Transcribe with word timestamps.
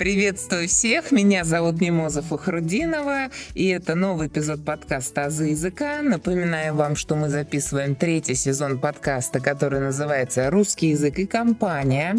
Приветствую 0.00 0.66
всех, 0.66 1.12
меня 1.12 1.44
зовут 1.44 1.78
Мимоза 1.82 2.22
Фахрудинова, 2.22 3.28
и 3.52 3.66
это 3.66 3.94
новый 3.94 4.28
эпизод 4.28 4.64
подкаста 4.64 5.26
«Азы 5.26 5.48
языка». 5.48 6.00
Напоминаю 6.00 6.74
вам, 6.74 6.96
что 6.96 7.16
мы 7.16 7.28
записываем 7.28 7.94
третий 7.94 8.34
сезон 8.34 8.78
подкаста, 8.78 9.40
который 9.40 9.78
называется 9.80 10.48
«Русский 10.48 10.88
язык 10.92 11.18
и 11.18 11.26
компания». 11.26 12.16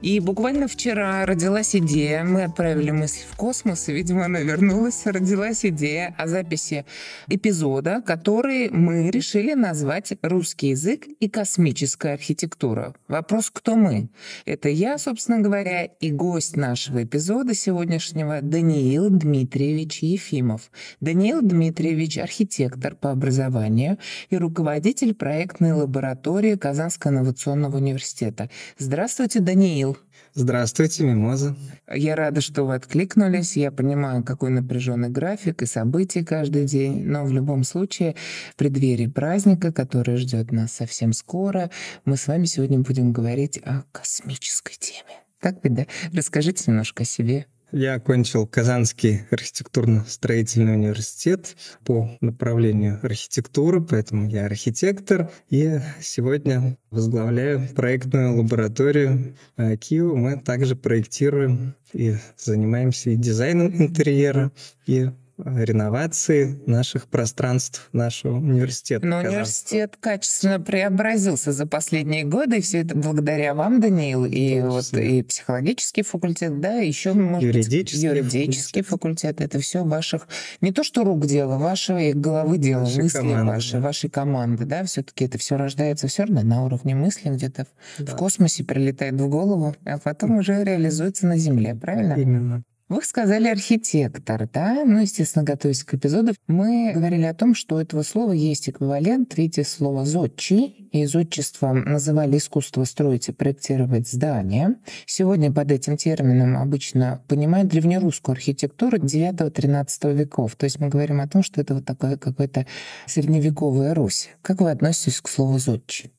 И 0.00 0.20
буквально 0.20 0.68
вчера 0.68 1.26
родилась 1.26 1.74
идея, 1.74 2.22
мы 2.22 2.44
отправили 2.44 2.92
мысль 2.92 3.24
в 3.28 3.34
космос, 3.34 3.88
и, 3.88 3.92
видимо, 3.92 4.26
она 4.26 4.38
вернулась, 4.38 5.04
родилась 5.04 5.64
идея 5.64 6.14
о 6.16 6.28
записи 6.28 6.86
эпизода, 7.26 8.00
который 8.06 8.70
мы 8.70 9.10
решили 9.10 9.54
назвать 9.54 10.12
«Русский 10.22 10.68
язык 10.68 11.08
и 11.18 11.28
космическая 11.28 12.12
архитектура». 12.12 12.94
Вопрос 13.08 13.50
«Кто 13.50 13.74
мы?» 13.74 14.08
Это 14.46 14.68
я, 14.68 14.98
собственно 14.98 15.40
говоря, 15.40 15.82
и 15.82 16.12
гость 16.12 16.56
нашего 16.56 17.02
эпизода 17.02 17.23
эпизода 17.24 17.54
сегодняшнего 17.54 18.42
Даниил 18.42 19.08
Дмитриевич 19.08 20.02
Ефимов. 20.02 20.70
Даниил 21.00 21.40
Дмитриевич– 21.40 22.18
архитектор 22.18 22.94
по 22.94 23.12
образованию 23.12 23.96
и 24.28 24.36
руководитель 24.36 25.14
проектной 25.14 25.72
лаборатории 25.72 26.54
Казанского 26.54 27.12
инновационного 27.12 27.78
университета. 27.78 28.50
Здравствуйте, 28.76 29.40
Даниил. 29.40 29.96
Здравствуйте, 30.34 31.04
Мимоза. 31.04 31.56
Я 31.90 32.14
рада, 32.14 32.42
что 32.42 32.64
вы 32.64 32.74
откликнулись. 32.74 33.56
Я 33.56 33.72
понимаю, 33.72 34.22
какой 34.22 34.50
напряженный 34.50 35.08
график 35.08 35.62
и 35.62 35.66
события 35.66 36.22
каждый 36.26 36.66
день, 36.66 37.06
но 37.06 37.24
в 37.24 37.32
любом 37.32 37.64
случае 37.64 38.16
в 38.52 38.56
преддверии 38.56 39.06
праздника, 39.06 39.72
который 39.72 40.16
ждет 40.16 40.52
нас 40.52 40.72
совсем 40.72 41.14
скоро, 41.14 41.70
мы 42.04 42.18
с 42.18 42.26
вами 42.26 42.44
сегодня 42.44 42.80
будем 42.80 43.14
говорить 43.14 43.58
о 43.64 43.84
космической 43.92 44.76
теме. 44.78 45.23
Так 45.44 45.56
ведь, 45.62 45.74
да? 45.74 45.86
Расскажите 46.14 46.64
немножко 46.68 47.02
о 47.02 47.04
себе. 47.04 47.44
Я 47.70 47.96
окончил 47.96 48.46
Казанский 48.46 49.26
архитектурно-строительный 49.30 50.72
университет 50.72 51.54
по 51.84 52.16
направлению 52.22 52.98
архитектуры, 53.02 53.82
поэтому 53.82 54.26
я 54.26 54.46
архитектор. 54.46 55.30
И 55.50 55.80
сегодня 56.00 56.78
возглавляю 56.90 57.68
проектную 57.74 58.38
лабораторию 58.38 59.36
Киева. 59.80 60.14
Мы 60.14 60.40
также 60.40 60.76
проектируем 60.76 61.74
и 61.92 62.16
занимаемся 62.38 63.10
и 63.10 63.16
дизайном 63.16 63.66
интерьера, 63.76 64.50
и 64.86 65.10
реновации 65.38 66.60
наших 66.66 67.08
пространств 67.08 67.88
нашего 67.92 68.36
университета. 68.36 69.06
Но 69.06 69.18
университет 69.18 69.96
качественно 69.98 70.60
преобразился 70.60 71.52
за 71.52 71.66
последние 71.66 72.24
годы, 72.24 72.58
и 72.58 72.60
все 72.60 72.82
это 72.82 72.96
благодаря 72.96 73.54
вам, 73.54 73.80
Даниил, 73.80 74.24
и 74.24 74.60
вот 74.60 74.92
и 74.94 75.22
психологический 75.22 76.02
факультет, 76.02 76.60
да, 76.60 76.76
еще 76.76 77.12
может 77.14 77.42
юридический, 77.42 78.08
быть, 78.08 78.32
юридический 78.32 78.82
факультет. 78.82 79.40
Это 79.40 79.58
все 79.58 79.84
ваших 79.84 80.28
не 80.60 80.72
то 80.72 80.84
что 80.84 81.04
рук 81.04 81.26
дело, 81.26 81.58
вашей 81.58 82.12
головы 82.12 82.58
дело, 82.58 82.80
Нашей 82.80 83.02
мысли 83.02 83.18
команды, 83.18 83.46
ваши, 83.46 83.72
да. 83.72 83.80
вашей 83.80 84.10
команды, 84.10 84.64
да, 84.64 84.84
все-таки 84.84 85.24
это 85.24 85.38
все 85.38 85.56
рождается 85.56 86.06
все 86.06 86.24
равно 86.24 86.42
на 86.42 86.64
уровне 86.64 86.94
мысли 86.94 87.28
где-то 87.28 87.66
да. 87.98 88.12
в 88.12 88.16
космосе 88.16 88.64
прилетает 88.64 89.14
в 89.14 89.28
голову, 89.28 89.74
а 89.84 89.98
потом 89.98 90.38
уже 90.38 90.62
реализуется 90.62 91.26
на 91.26 91.36
Земле, 91.36 91.74
правильно? 91.74 92.14
Именно. 92.14 92.64
Вы 92.90 93.02
сказали 93.02 93.48
архитектор, 93.48 94.46
да? 94.52 94.84
Ну, 94.84 95.00
естественно, 95.00 95.42
готовясь 95.42 95.84
к 95.84 95.94
эпизоду, 95.94 96.34
мы 96.48 96.92
говорили 96.94 97.22
о 97.22 97.32
том, 97.32 97.54
что 97.54 97.76
у 97.76 97.78
этого 97.78 98.02
слова 98.02 98.32
есть 98.32 98.68
эквивалент. 98.68 99.30
Третье 99.30 99.64
слово 99.64 100.04
«зодчий». 100.04 100.90
И 100.92 101.06
зодчеством 101.06 101.80
называли 101.80 102.36
искусство 102.36 102.84
строить 102.84 103.30
и 103.30 103.32
проектировать 103.32 104.06
здания. 104.06 104.76
Сегодня 105.06 105.50
под 105.50 105.72
этим 105.72 105.96
термином 105.96 106.58
обычно 106.58 107.22
понимают 107.26 107.68
древнерусскую 107.68 108.34
архитектуру 108.34 108.98
9-13 108.98 110.14
веков. 110.14 110.54
То 110.54 110.64
есть 110.64 110.78
мы 110.78 110.90
говорим 110.90 111.22
о 111.22 111.26
том, 111.26 111.42
что 111.42 111.62
это 111.62 111.76
вот 111.76 111.86
такая 111.86 112.18
какая-то 112.18 112.66
средневековая 113.06 113.94
Русь. 113.94 114.28
Как 114.42 114.60
вы 114.60 114.70
относитесь 114.70 115.22
к 115.22 115.28
слову 115.28 115.58
«зодчий»? 115.58 116.12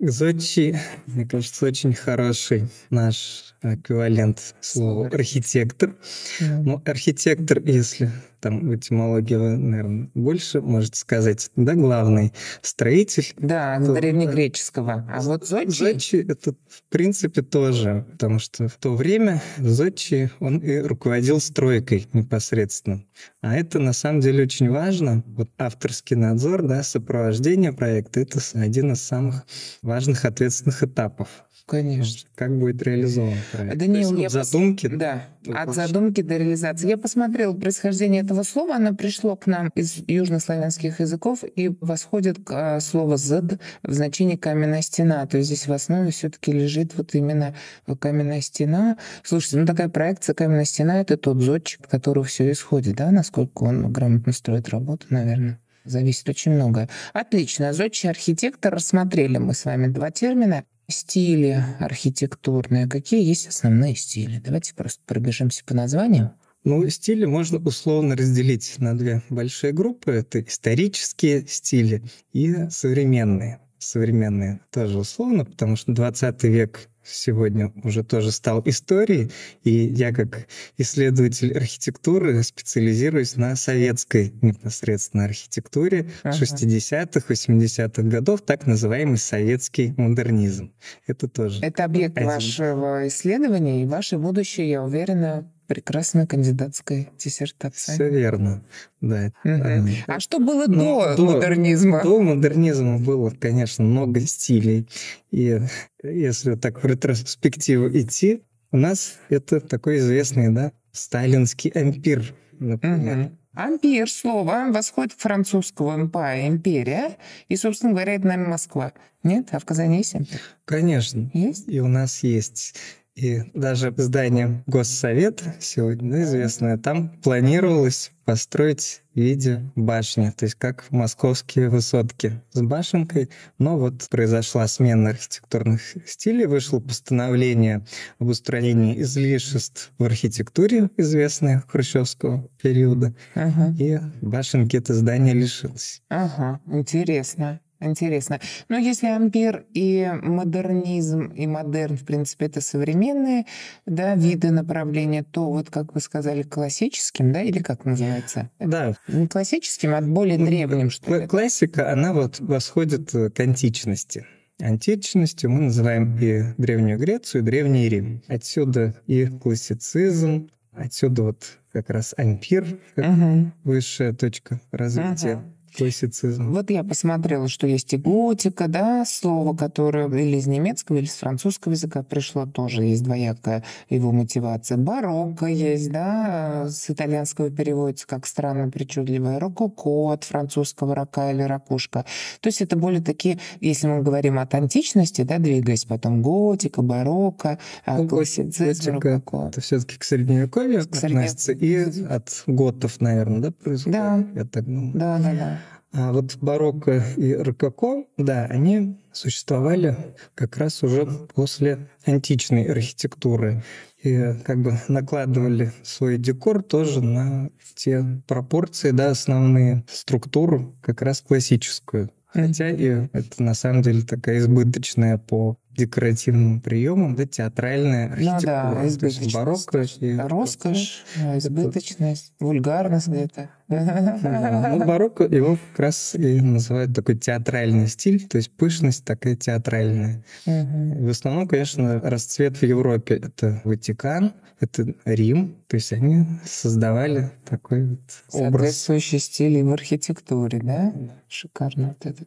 Зодчий, 0.00 0.76
мне 1.06 1.26
кажется, 1.26 1.66
очень 1.66 1.94
хороший 1.94 2.68
наш 2.90 3.54
эквивалент 3.62 4.54
слова 4.60 5.06
архитектор. 5.08 5.94
Mm. 6.40 6.62
Ну, 6.64 6.82
архитектор, 6.84 7.60
если 7.60 8.10
там 8.40 8.68
в 8.68 8.74
этимологии 8.74 9.34
вы, 9.34 9.56
наверное, 9.56 10.10
больше 10.14 10.60
можете 10.60 10.98
сказать, 10.98 11.50
да, 11.56 11.74
главный 11.74 12.32
строитель. 12.62 13.32
Да, 13.38 13.78
то, 13.78 13.94
древнегреческого. 13.94 15.06
А 15.10 15.20
вот 15.20 15.46
Зодчий... 15.46 15.70
Зодчий 15.70 16.22
это, 16.22 16.52
в 16.68 16.82
принципе, 16.88 17.42
тоже, 17.42 18.06
потому 18.12 18.38
что 18.38 18.68
в 18.68 18.74
то 18.76 18.94
время 18.94 19.42
Зодчий, 19.58 20.30
он 20.40 20.58
и 20.58 20.78
руководил 20.78 21.40
стройкой 21.40 22.06
непосредственно. 22.12 23.04
А 23.42 23.56
это, 23.56 23.78
на 23.78 23.92
самом 23.92 24.20
деле, 24.20 24.44
очень 24.44 24.70
важно. 24.70 25.22
Вот 25.26 25.50
авторский 25.58 26.16
надзор, 26.16 26.62
да, 26.62 26.82
сопровождение 26.82 27.72
проекта— 27.72 28.20
это 28.22 28.40
один 28.54 28.92
из 28.92 29.02
самых 29.02 29.44
важных 29.82 30.24
ответственных 30.24 30.82
этапов. 30.82 31.28
Конечно. 31.70 32.28
Как 32.34 32.58
будет 32.58 32.82
реализован 32.82 33.34
проект? 33.52 33.78
Даниил, 33.78 34.16
есть, 34.16 34.34
я 34.34 34.42
задумки. 34.42 34.88
Пос... 34.88 34.98
Да, 34.98 35.22
от 35.54 35.72
задумки 35.72 36.20
до 36.20 36.36
реализации. 36.36 36.88
Я 36.88 36.98
посмотрела 36.98 37.54
происхождение 37.54 38.22
этого 38.22 38.42
слова. 38.42 38.74
Оно 38.74 38.92
пришло 38.92 39.36
к 39.36 39.46
нам 39.46 39.70
из 39.76 40.02
южнославянских 40.08 40.98
языков 40.98 41.44
и 41.44 41.70
восходит 41.80 42.42
к 42.42 42.50
а, 42.50 42.80
слову 42.80 43.16
«зд» 43.16 43.60
в 43.84 43.92
значении 43.92 44.34
«каменная 44.34 44.82
стена». 44.82 45.24
То 45.28 45.36
есть 45.36 45.46
здесь 45.46 45.68
в 45.68 45.72
основе 45.72 46.10
все 46.10 46.28
таки 46.28 46.50
лежит 46.50 46.96
вот 46.96 47.14
именно 47.14 47.54
каменная 48.00 48.40
стена. 48.40 48.98
Слушайте, 49.22 49.58
ну 49.58 49.66
такая 49.66 49.88
проекция 49.88 50.34
«каменная 50.34 50.64
стена»— 50.64 51.00
это 51.02 51.16
тот 51.16 51.40
зодчик, 51.40 51.82
от 51.82 51.86
которого 51.86 52.24
все 52.24 52.50
исходит, 52.50 52.96
да, 52.96 53.12
насколько 53.12 53.62
он 53.62 53.92
грамотно 53.92 54.32
строит 54.32 54.70
работу, 54.70 55.06
наверное 55.10 55.60
зависит 55.84 56.28
очень 56.28 56.52
многое. 56.52 56.88
Отлично. 57.12 57.72
Зодчий 57.72 58.10
архитектор. 58.10 58.74
Рассмотрели 58.74 59.38
мы 59.38 59.54
с 59.54 59.64
вами 59.64 59.86
два 59.86 60.10
термина. 60.10 60.64
Стили 60.90 61.64
архитектурные. 61.78 62.88
Какие 62.88 63.24
есть 63.24 63.46
основные 63.46 63.94
стили? 63.94 64.40
Давайте 64.44 64.74
просто 64.74 65.00
пробежимся 65.06 65.64
по 65.64 65.72
названиям. 65.72 66.32
Ну, 66.64 66.86
стили 66.90 67.24
можно 67.24 67.58
условно 67.58 68.16
разделить 68.16 68.74
на 68.78 68.98
две 68.98 69.22
большие 69.30 69.72
группы. 69.72 70.12
Это 70.12 70.42
исторические 70.42 71.46
стили 71.46 72.02
и 72.32 72.68
современные. 72.70 73.60
Современные 73.80 74.60
тоже 74.70 74.98
условно, 74.98 75.46
потому 75.46 75.74
что 75.74 75.92
20 75.92 76.44
век 76.44 76.90
сегодня 77.02 77.72
уже 77.82 78.04
тоже 78.04 78.30
стал 78.30 78.62
историей, 78.66 79.30
и 79.64 79.70
я 79.70 80.12
как 80.12 80.46
исследователь 80.76 81.56
архитектуры 81.56 82.42
специализируюсь 82.42 83.36
на 83.36 83.56
советской 83.56 84.34
непосредственно 84.42 85.24
архитектуре 85.24 86.10
ага. 86.22 86.36
60-х, 86.36 87.22
80-х 87.26 88.02
годов, 88.02 88.42
так 88.42 88.66
называемый 88.66 89.16
советский 89.16 89.94
модернизм. 89.96 90.74
Это 91.06 91.26
тоже... 91.26 91.64
Это 91.64 91.84
объект 91.84 92.18
один... 92.18 92.28
вашего 92.28 93.08
исследования 93.08 93.82
и 93.82 93.86
ваше 93.86 94.18
будущее, 94.18 94.68
я 94.68 94.84
уверена, 94.84 95.50
прекрасная 95.70 96.26
кандидатская 96.26 97.06
диссертация. 97.16 97.94
Все 97.94 98.10
верно, 98.10 98.64
да. 99.00 99.30
Угу. 99.44 99.88
А 100.08 100.18
что 100.18 100.40
было 100.40 100.66
ну, 100.66 101.14
до, 101.16 101.24
модернизма? 101.24 102.02
До 102.02 102.20
модернизма 102.20 102.98
было, 102.98 103.30
конечно, 103.30 103.84
много 103.84 104.18
стилей. 104.18 104.88
И 105.30 105.60
если 106.02 106.56
так 106.56 106.82
в 106.82 106.86
ретроспективу 106.86 107.88
идти, 107.88 108.42
у 108.72 108.78
нас 108.78 109.18
это 109.28 109.60
такой 109.60 109.98
известный, 109.98 110.52
да, 110.52 110.72
сталинский 110.90 111.70
ампир, 111.70 112.34
например. 112.58 113.18
Угу. 113.26 113.36
Ампир 113.54 114.10
слово 114.10 114.66
восходит 114.70 115.14
к 115.14 115.20
французского 115.20 115.96
empire, 115.96 116.48
империя, 116.48 117.16
и, 117.48 117.54
собственно 117.54 117.92
говоря, 117.92 118.14
это, 118.14 118.26
наверное, 118.26 118.50
Москва. 118.50 118.92
Нет? 119.22 119.48
А 119.52 119.60
в 119.60 119.64
Казани 119.64 119.98
есть 119.98 120.16
ампир? 120.16 120.40
Конечно. 120.64 121.30
Есть? 121.32 121.68
И 121.68 121.80
у 121.80 121.86
нас 121.86 122.24
есть. 122.24 122.74
И 123.16 123.42
даже 123.54 123.92
здание 123.96 124.62
Госсовета, 124.66 125.56
сегодня 125.60 126.22
известное, 126.22 126.78
там 126.78 127.10
планировалось 127.22 128.12
построить 128.24 129.02
в 129.14 129.18
виде 129.18 129.68
башни, 129.74 130.30
то 130.30 130.44
есть 130.44 130.54
как 130.54 130.84
московские 130.90 131.68
высотки 131.68 132.40
с 132.52 132.62
башенкой. 132.62 133.28
Но 133.58 133.76
вот 133.76 134.08
произошла 134.08 134.68
смена 134.68 135.10
архитектурных 135.10 135.80
стилей, 136.06 136.46
вышло 136.46 136.78
постановление 136.78 137.84
об 138.20 138.28
устранении 138.28 139.02
излишеств 139.02 139.92
в 139.98 140.04
архитектуре, 140.04 140.88
известное 140.96 141.64
хрущевского 141.66 142.48
периода, 142.62 143.14
ага. 143.34 143.74
и 143.78 143.98
башенки 144.22 144.76
это 144.76 144.94
здание 144.94 145.34
лишилось. 145.34 146.02
Ага, 146.08 146.60
интересно. 146.66 147.60
Интересно. 147.80 148.40
Но 148.68 148.76
если 148.76 149.06
ампир 149.06 149.64
и 149.72 150.10
модернизм, 150.22 151.28
и 151.28 151.46
модерн, 151.46 151.96
в 151.96 152.04
принципе, 152.04 152.46
это 152.46 152.60
современные 152.60 153.46
да, 153.86 154.14
виды 154.14 154.50
направления, 154.50 155.22
то 155.22 155.50
вот, 155.50 155.70
как 155.70 155.94
вы 155.94 156.00
сказали, 156.00 156.42
классическим, 156.42 157.32
да, 157.32 157.42
или 157.42 157.60
как 157.60 157.86
называется? 157.86 158.50
Да. 158.58 158.94
Не 159.08 159.26
классическим, 159.26 159.94
а 159.94 160.02
более 160.02 160.36
древним, 160.36 160.90
что 160.90 161.16
ли? 161.16 161.26
Классика, 161.26 161.90
она 161.90 162.12
вот 162.12 162.38
восходит 162.40 163.12
к 163.12 163.40
античности. 163.40 164.26
Античностью 164.60 165.50
мы 165.50 165.62
называем 165.62 166.18
и 166.18 166.42
Древнюю 166.58 166.98
Грецию, 166.98 167.42
и 167.42 167.44
Древний 167.46 167.88
Рим. 167.88 168.22
Отсюда 168.28 168.94
и 169.06 169.26
классицизм, 169.26 170.50
Отсюда 170.72 171.24
вот 171.24 171.58
как 171.72 171.90
раз 171.90 172.14
ампир, 172.16 172.78
как 172.94 173.06
угу. 173.06 173.52
высшая 173.64 174.12
точка 174.12 174.60
развития. 174.70 175.36
Угу 175.36 175.59
классицизм. 175.76 176.52
Вот 176.52 176.70
я 176.70 176.84
посмотрела, 176.84 177.48
что 177.48 177.66
есть 177.66 177.92
и 177.92 177.96
готика, 177.96 178.68
да, 178.68 179.04
слово, 179.04 179.56
которое 179.56 180.08
или 180.08 180.36
из 180.36 180.46
немецкого, 180.46 180.98
или 180.98 181.06
из 181.06 181.14
французского 181.14 181.72
языка 181.72 182.02
пришло, 182.02 182.46
тоже 182.46 182.84
есть 182.84 183.02
двоякая 183.02 183.64
его 183.88 184.12
мотивация. 184.12 184.78
Барокко 184.78 185.46
есть, 185.46 185.90
да, 185.90 186.66
с 186.68 186.90
итальянского 186.90 187.50
переводится 187.50 188.06
как 188.06 188.26
странно 188.26 188.70
причудливое. 188.70 189.38
Рококо 189.38 190.12
от 190.12 190.24
французского 190.24 190.94
рака 190.94 191.30
или 191.30 191.42
ракушка. 191.42 192.04
То 192.40 192.48
есть 192.48 192.60
это 192.60 192.76
более 192.76 193.02
такие, 193.02 193.38
если 193.60 193.86
мы 193.86 194.02
говорим 194.02 194.38
от 194.38 194.54
античности, 194.54 195.22
да, 195.22 195.38
двигаясь 195.38 195.84
потом 195.84 196.22
готика, 196.22 196.82
барокко, 196.82 197.58
а 197.84 197.98
ну, 197.98 198.08
классицизм, 198.08 198.98
рококо. 198.98 199.48
Это 199.48 199.60
все-таки 199.60 199.98
к 199.98 200.04
средневековью 200.04 200.88
к 200.88 200.96
относится 200.96 201.52
и 201.52 202.04
от 202.04 202.42
готов, 202.46 203.00
наверное, 203.00 203.40
да, 203.40 203.50
происходит? 203.50 203.98
Да, 203.98 204.24
я 204.34 204.44
так 204.44 204.64
думаю. 204.64 204.92
да, 204.94 205.18
да, 205.18 205.32
да. 205.32 205.59
А 205.92 206.12
вот 206.12 206.36
барокко 206.36 207.02
и 207.16 207.34
рококо, 207.34 208.04
да, 208.16 208.44
они 208.44 209.00
существовали 209.12 209.96
как 210.34 210.56
раз 210.56 210.84
уже 210.84 211.06
после 211.34 211.88
античной 212.04 212.64
архитектуры 212.64 213.64
и 214.02 214.34
как 214.44 214.62
бы 214.62 214.78
накладывали 214.86 215.72
свой 215.82 216.16
декор 216.16 216.62
тоже 216.62 217.02
на 217.02 217.50
те 217.74 218.04
пропорции, 218.28 218.92
да, 218.92 219.10
основные 219.10 219.84
структуру, 219.88 220.76
как 220.80 221.02
раз 221.02 221.22
классическую. 221.22 222.10
Хотя 222.32 222.70
и 222.70 223.08
это 223.12 223.42
на 223.42 223.54
самом 223.54 223.82
деле 223.82 224.02
такая 224.02 224.38
избыточная 224.38 225.18
по 225.18 225.56
декоративным 225.76 226.60
приемам, 226.60 227.14
да, 227.14 227.26
театральная 227.26 228.12
архитектура. 228.12 228.68
Ну 228.68 228.74
да, 228.74 228.88
избыточность. 228.88 229.34
барокко 229.34 229.86
и... 230.00 230.16
Роскошь, 230.16 231.04
избыточность, 231.36 232.32
вульгарность 232.40 233.08
где-то. 233.08 233.50
Ну, 233.68 234.84
барокко 234.84 235.24
его 235.24 235.56
как 235.70 235.78
раз 235.78 236.14
и 236.16 236.40
называют 236.40 236.94
такой 236.94 237.16
театральный 237.16 237.86
стиль, 237.86 238.26
то 238.26 238.36
есть 238.36 238.50
пышность 238.50 239.04
такая 239.04 239.36
театральная. 239.36 240.24
В 240.44 241.08
основном, 241.08 241.46
конечно, 241.46 242.00
расцвет 242.00 242.56
в 242.56 242.62
Европе— 242.64 243.14
это 243.22 243.60
Ватикан, 243.64 244.32
это 244.58 244.94
Рим, 245.04 245.56
то 245.68 245.76
есть 245.76 245.92
они 245.92 246.26
создавали 246.44 247.30
такой 247.48 247.86
вот 247.86 248.00
образ. 248.32 248.52
Соответствующий 248.52 249.18
стиль 249.18 249.62
в 249.62 249.72
архитектуре, 249.72 250.60
да? 250.62 250.92
Шикарно 251.28 251.96
вот 251.98 252.06
это. 252.06 252.24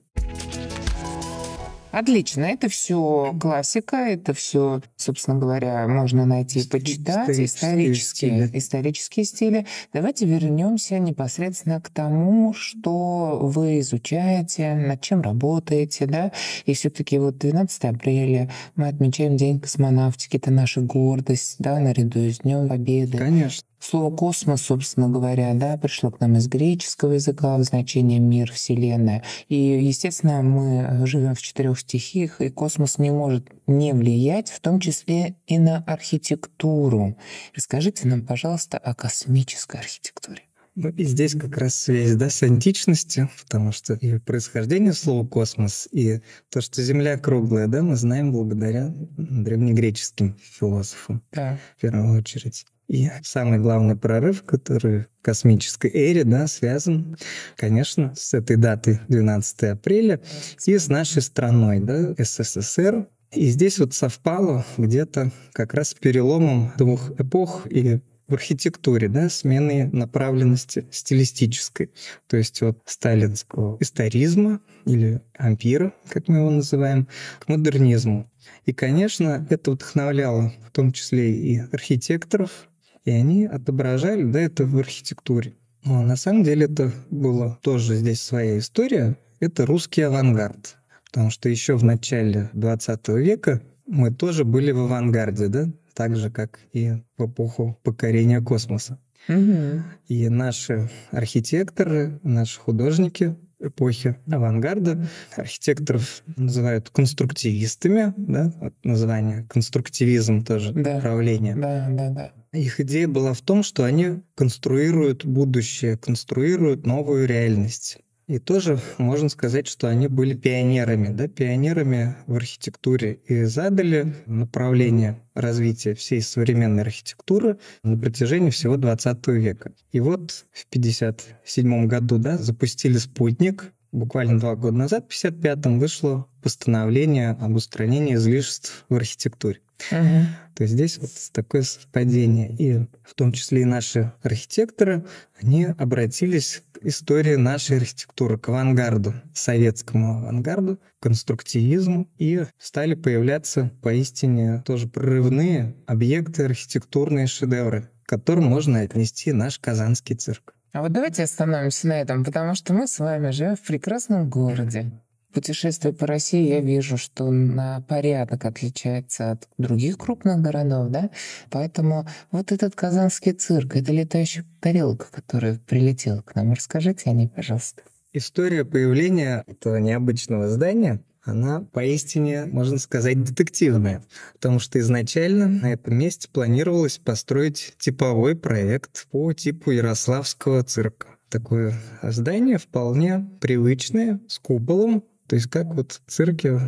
Отлично, 1.94 2.46
это 2.46 2.70
все 2.70 3.36
классика, 3.40 3.98
это 3.98 4.34
все, 4.34 4.82
собственно 4.96 5.38
говоря, 5.38 5.88
можно 5.88 6.26
найти 6.26 6.62
и 6.62 6.68
почитать, 6.68 7.30
исторические, 7.40 8.50
исторические, 8.58 9.26
стили. 9.26 9.68
Давайте 9.94 10.26
вернемся 10.26 10.98
непосредственно 10.98 11.80
к 11.80 11.90
тому, 11.90 12.56
что 12.56 13.38
вы 13.40 13.80
изучаете, 13.82 14.74
над 14.74 15.02
чем 15.02 15.22
работаете, 15.22 16.08
да, 16.08 16.32
и 16.66 16.74
все-таки 16.74 17.20
вот 17.20 17.38
12 17.38 17.86
апреля 17.86 18.50
мы 18.76 18.88
отмечаем 18.88 19.38
День 19.38 19.60
космонавтики, 19.60 20.38
это 20.38 20.50
наша 20.50 20.82
гордость, 20.82 21.58
да, 21.60 21.78
наряду 21.78 22.22
с 22.22 22.40
Днем 22.40 22.70
Победы. 22.70 23.20
Конечно. 23.20 23.62
Слово 23.84 24.16
«космос», 24.16 24.62
собственно 24.62 25.10
говоря, 25.10 25.54
да, 25.56 25.76
пришло 25.76 26.10
к 26.10 26.22
нам 26.22 26.38
из 26.38 26.48
греческого 26.48 27.14
языка 27.14 27.58
в 27.58 27.64
значении 27.64 28.18
«мир», 28.18 28.50
«вселенная». 28.50 29.24
И, 29.50 29.56
естественно, 29.58 30.42
мы 30.42 31.06
живем 31.06 31.36
в 31.36 31.42
четырех 31.42 31.78
стихиях, 31.78 32.40
и 32.40 32.48
космос 32.48 32.98
не 32.98 33.12
может 33.12 33.50
не 33.68 33.92
влиять, 33.92 34.50
в 34.50 34.62
том 34.62 34.80
числе 34.80 35.36
и 35.48 35.60
на 35.60 35.80
архитектуру. 35.80 37.18
Расскажите 37.54 38.08
нам, 38.08 38.22
пожалуйста, 38.22 38.78
о 38.78 38.96
космической 38.96 39.82
архитектуре. 39.82 40.44
Ну 40.76 40.88
и 40.88 41.04
здесь 41.04 41.36
как 41.36 41.58
раз 41.58 41.76
связь 41.76 42.16
да, 42.16 42.30
с 42.30 42.42
античностью, 42.42 43.30
потому 43.44 43.74
что 43.74 43.96
и 43.96 44.18
происхождение 44.18 44.94
слова 44.94 45.28
«космос», 45.28 45.90
и 45.92 46.22
то, 46.50 46.62
что 46.62 46.82
Земля 46.82 47.18
круглая, 47.18 47.68
да, 47.68 47.84
мы 47.84 47.98
знаем 47.98 48.32
благодаря 48.32 48.94
древнегреческим 49.18 50.38
философам 50.42 51.22
да. 51.34 51.60
в 51.76 51.82
первую 51.82 52.18
очередь. 52.18 52.66
И 52.94 53.10
самый 53.24 53.58
главный 53.58 53.96
прорыв, 53.96 54.44
который 54.44 55.00
в 55.00 55.08
космической 55.24 55.90
эре 55.90 56.24
да, 56.26 56.46
связан, 56.46 57.18
конечно, 57.56 58.14
с 58.16 58.36
этой 58.36 58.56
датой 58.56 59.00
12 59.08 59.64
апреля 59.64 60.22
и 60.68 60.78
с 60.78 60.90
нашей 60.90 61.24
страной, 61.24 61.80
да, 61.80 62.14
СССР. 62.20 63.08
И 63.32 63.48
здесь 63.48 63.80
вот 63.80 63.96
совпало 63.96 64.64
где-то 64.78 65.32
как 65.54 65.74
раз 65.74 65.96
переломом 65.96 66.72
двух 66.78 67.20
эпох 67.20 67.66
и 67.68 68.00
в 68.28 68.34
архитектуре, 68.36 69.10
да, 69.10 69.28
смены 69.28 69.90
направленности 69.92 70.86
стилистической. 70.92 71.90
То 72.28 72.38
есть 72.38 72.62
от 72.62 72.78
сталинского 72.86 73.76
историзма 73.80 74.62
или 74.86 75.20
ампира, 75.36 75.94
как 76.10 76.28
мы 76.28 76.38
его 76.38 76.52
называем, 76.52 77.08
к 77.40 77.48
модернизму. 77.48 78.32
И, 78.68 78.72
конечно, 78.72 79.48
это 79.50 79.72
вдохновляло 79.72 80.54
в 80.68 80.72
том 80.72 80.92
числе 80.92 81.34
и 81.34 81.58
архитекторов, 81.58 82.70
и 83.06 83.12
они 83.12 83.46
отображали 83.46 84.24
да, 84.24 84.40
это 84.40 84.66
в 84.66 84.78
архитектуре. 84.78 85.54
Но 85.84 86.02
на 86.02 86.16
самом 86.16 86.44
деле 86.44 86.66
это 86.66 86.92
было 87.10 87.60
тоже 87.62 87.96
здесь 87.96 88.22
своя 88.22 88.58
история. 88.58 89.18
Это 89.40 89.66
русский 89.66 90.02
авангард. 90.02 90.78
Потому 91.06 91.30
что 91.30 91.50
еще 91.50 91.76
в 91.76 91.84
начале 91.84 92.50
20 92.54 93.08
века 93.10 93.62
мы 93.86 94.12
тоже 94.12 94.46
были 94.46 94.72
в 94.72 94.80
авангарде, 94.80 95.48
да? 95.48 95.70
Так 95.94 96.16
же, 96.16 96.32
как 96.32 96.60
и 96.72 96.94
в 97.18 97.26
эпоху 97.28 97.78
покорения 97.84 98.42
космоса. 98.42 98.98
Угу. 99.28 99.84
И 100.08 100.30
наши 100.30 100.90
архитекторы, 101.12 102.20
наши 102.24 102.60
художники 102.60 103.36
эпохи 103.64 104.18
авангарда. 104.30 105.08
Архитекторов 105.36 106.24
называют 106.36 106.90
конструктивистами, 106.90 108.14
да, 108.18 108.54
вот 108.60 108.74
название 108.84 109.46
конструктивизм 109.50 110.44
тоже 110.44 110.74
да. 110.74 110.96
направление. 110.96 111.56
Да, 111.56 111.88
да, 111.90 112.10
да. 112.10 112.32
Их 112.54 112.80
идея 112.80 113.08
была 113.08 113.34
в 113.34 113.42
том, 113.42 113.64
что 113.64 113.84
они 113.84 114.22
конструируют 114.36 115.26
будущее, 115.26 115.98
конструируют 115.98 116.86
новую 116.86 117.28
реальность. 117.28 117.98
И 118.28 118.40
тоже 118.40 118.80
можно 118.98 119.28
сказать, 119.28 119.68
что 119.68 119.88
они 119.88 120.08
были 120.08 120.34
пионерами, 120.34 121.10
да, 121.10 121.28
пионерами 121.28 122.16
в 122.26 122.36
архитектуре 122.36 123.20
и 123.26 123.44
задали 123.44 124.14
направление 124.26 125.22
развития 125.34 125.94
всей 125.94 126.22
современной 126.22 126.84
архитектуры 126.84 127.58
на 127.84 127.98
протяжении 127.98 128.50
всего 128.50 128.78
20 128.78 129.28
века. 129.28 129.74
И 129.92 130.00
вот 130.00 130.32
в 130.52 130.66
1957 130.70 131.88
году 131.88 132.18
да, 132.18 132.38
запустили 132.38 132.98
спутник, 132.98 133.74
буквально 133.94 134.40
два 134.40 134.56
года 134.56 134.76
назад, 134.76 135.06
в 135.08 135.12
1955-м, 135.12 135.80
вышло 135.80 136.28
постановление 136.42 137.32
об 137.32 137.56
устранении 137.56 138.16
излишеств 138.16 138.86
в 138.90 138.96
архитектуре. 138.96 139.62
Угу. 139.92 140.26
То 140.56 140.64
есть 140.64 140.74
здесь 140.74 140.98
вот 140.98 141.12
такое 141.32 141.62
совпадение. 141.64 142.56
И 142.58 142.88
в 143.04 143.14
том 143.16 143.32
числе 143.32 143.62
и 143.62 143.66
наши 143.66 144.12
архитекторы, 144.22 145.06
они 145.42 145.66
обратились 145.66 146.64
к 146.74 146.86
истории 146.86 147.36
нашей 147.36 147.78
архитектуры, 147.78 148.38
к 148.38 148.50
авангарду, 148.50 149.14
советскому 149.34 150.20
авангарду, 150.20 150.80
конструктивизму, 151.00 152.10
и 152.18 152.46
стали 152.58 152.96
появляться 152.96 153.72
поистине 153.82 154.64
тоже 154.66 154.88
прорывные 154.88 155.76
объекты, 155.86 156.46
архитектурные 156.46 157.28
шедевры, 157.28 157.90
к 158.04 158.10
которым 158.10 158.46
можно 158.46 158.82
отнести 158.82 159.32
наш 159.32 159.60
казанский 159.60 160.16
цирк. 160.16 160.56
А 160.74 160.82
вот 160.82 160.92
давайте 160.92 161.22
остановимся 161.22 161.88
на 161.88 162.02
этом, 162.02 162.26
потому 162.26 162.56
что 162.56 162.74
мы 162.74 162.88
с 162.88 162.98
вами 162.98 163.30
живем 163.30 163.56
в 163.56 163.62
прекрасном 163.62 164.28
городе. 164.28 164.90
Путешествуя 165.32 165.94
по 165.94 166.08
России, 166.08 166.48
я 166.48 166.62
вижу, 166.62 166.98
что 166.98 167.30
на 167.30 167.82
порядок 167.82 168.44
отличается 168.46 169.32
от 169.32 169.48
других 169.60 170.00
крупных 170.00 170.42
городов, 170.42 170.90
да, 170.90 171.12
поэтому 171.52 172.08
вот 172.32 172.52
этот 172.52 172.74
казанский 172.74 173.34
цирк, 173.34 173.76
это 173.76 173.92
летающая 173.92 174.46
тарелка, 174.62 175.06
которая 175.12 175.60
прилетела 175.60 176.22
к 176.22 176.34
нам, 176.34 176.54
расскажите 176.54 177.08
о 177.12 177.14
ней, 177.14 177.28
пожалуйста. 177.28 177.84
История 178.12 178.66
появления 178.66 179.44
этого 179.46 179.78
необычного 179.78 180.48
здания 180.50 181.04
она 181.24 181.62
поистине, 181.62 182.46
можно 182.46 182.78
сказать, 182.78 183.24
детективная, 183.24 184.04
потому 184.34 184.60
что 184.60 184.80
изначально 184.80 185.48
на 185.48 185.74
этом 185.74 185.96
месте 185.96 186.28
планировалось 186.32 186.98
построить 186.98 187.76
типовой 187.78 188.36
проект 188.36 189.08
по 189.12 189.34
типу 189.34 189.72
Ярославского 189.72 190.64
цирка. 190.64 191.08
Такое 191.30 191.74
здание 192.02 192.58
вполне 192.58 193.28
привычное, 193.40 194.20
с 194.28 194.38
куполом, 194.38 195.04
то 195.34 195.36
есть 195.36 195.50
как 195.50 195.74
вот 195.74 196.00
цирки 196.06 196.60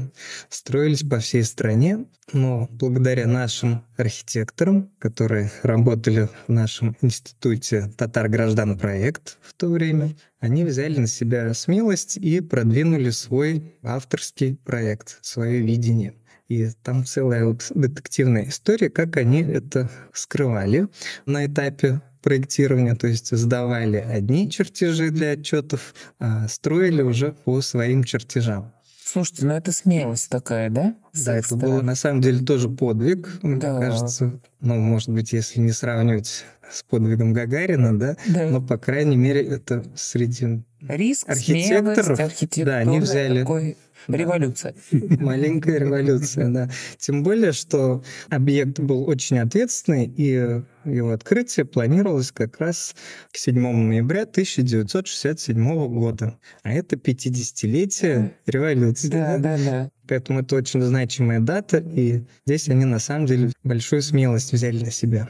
строились 0.50 1.04
по 1.04 1.20
всей 1.20 1.44
стране, 1.44 2.08
но 2.34 2.68
благодаря 2.72 3.28
нашим 3.28 3.86
архитекторам, 3.96 4.90
которые 4.98 5.52
работали 5.62 6.30
в 6.48 6.52
нашем 6.52 6.98
институте 7.02 7.92
«Татар 7.96 8.28
граждан 8.28 8.76
проект» 8.80 9.38
в 9.44 9.54
то 9.54 9.68
время, 9.68 10.16
они 10.40 10.64
взяли 10.64 10.98
на 10.98 11.06
себя 11.06 11.54
смелость 11.54 12.18
и 12.18 12.42
продвинули 12.42 13.12
свой 13.12 13.78
авторский 13.84 14.56
проект, 14.56 15.20
свое 15.22 15.60
видение. 15.60 16.16
И 16.48 16.68
там 16.82 17.06
целая 17.06 17.46
вот 17.46 17.72
детективная 17.76 18.50
история, 18.50 18.90
как 18.90 19.18
они 19.18 19.44
это 19.44 19.92
скрывали 20.12 20.88
на 21.28 21.46
этапе 21.46 22.02
проектирования, 22.26 22.96
то 22.96 23.06
есть 23.06 23.38
сдавали 23.38 23.98
одни 23.98 24.50
чертежи 24.50 25.12
для 25.12 25.34
отчетов, 25.34 25.94
а 26.20 26.48
строили 26.48 27.04
уже 27.04 27.34
по 27.46 27.62
своим 27.62 28.04
чертежам. 28.04 28.74
Слушайте, 29.04 29.46
ну 29.46 29.54
это 29.54 29.72
смелость 29.72 30.30
такая, 30.30 30.72
да? 30.72 30.96
Да, 31.14 31.38
это 31.38 31.56
было 31.56 31.82
на 31.84 31.94
самом 31.94 32.22
деле 32.22 32.44
тоже 32.44 32.68
подвиг, 32.68 33.30
мне 33.44 33.58
да. 33.58 33.80
кажется. 33.80 34.42
Ну, 34.60 34.76
может 34.80 35.10
быть, 35.10 35.34
если 35.34 35.60
не 35.60 35.72
сравнивать 35.72 36.44
с 36.68 36.82
подвигом 36.82 37.32
Гагарина, 37.32 37.98
да, 37.98 38.18
да. 38.28 38.50
но, 38.50 38.60
по 38.60 38.80
крайней 38.80 39.18
мере, 39.18 39.46
это 39.46 39.86
среди 39.96 40.64
Риск, 40.88 41.30
архитекторов, 41.30 42.18
смелость, 42.18 42.64
да, 42.64 42.78
они 42.78 43.00
взяли 43.00 43.40
такой 43.40 43.78
Революция. 44.08 44.76
Маленькая 44.92 45.80
революция, 45.80 46.50
да. 46.50 46.70
Тем 46.98 47.24
более, 47.24 47.52
что 47.52 48.04
объект 48.30 48.80
был 48.80 49.08
очень 49.10 49.40
ответственный, 49.40 50.06
и 50.06 50.62
его 50.86 51.12
открытие 51.12 51.66
планировалось 51.66 52.32
как 52.32 52.60
раз 52.60 52.96
к 53.32 53.38
7 53.38 53.60
ноября 53.60 54.24
1967 54.24 55.88
года. 55.88 56.38
А 56.64 56.72
это 56.72 56.96
50-летие 56.96 58.32
революции. 58.46 59.10
Да, 59.10 59.38
да, 59.38 59.58
да. 59.58 59.90
Поэтому 60.08 60.42
это 60.42 60.56
очень 60.56 60.82
значимая 60.82 61.40
дата, 61.40 61.78
и 61.78 62.22
здесь 62.46 62.70
они 62.70 62.86
на 62.86 63.00
самом 63.00 63.26
деле 63.26 63.52
большую 63.64 64.04
смелость 64.04 64.54
взяли 64.54 64.84
на 64.84 64.92
себя. 64.92 65.30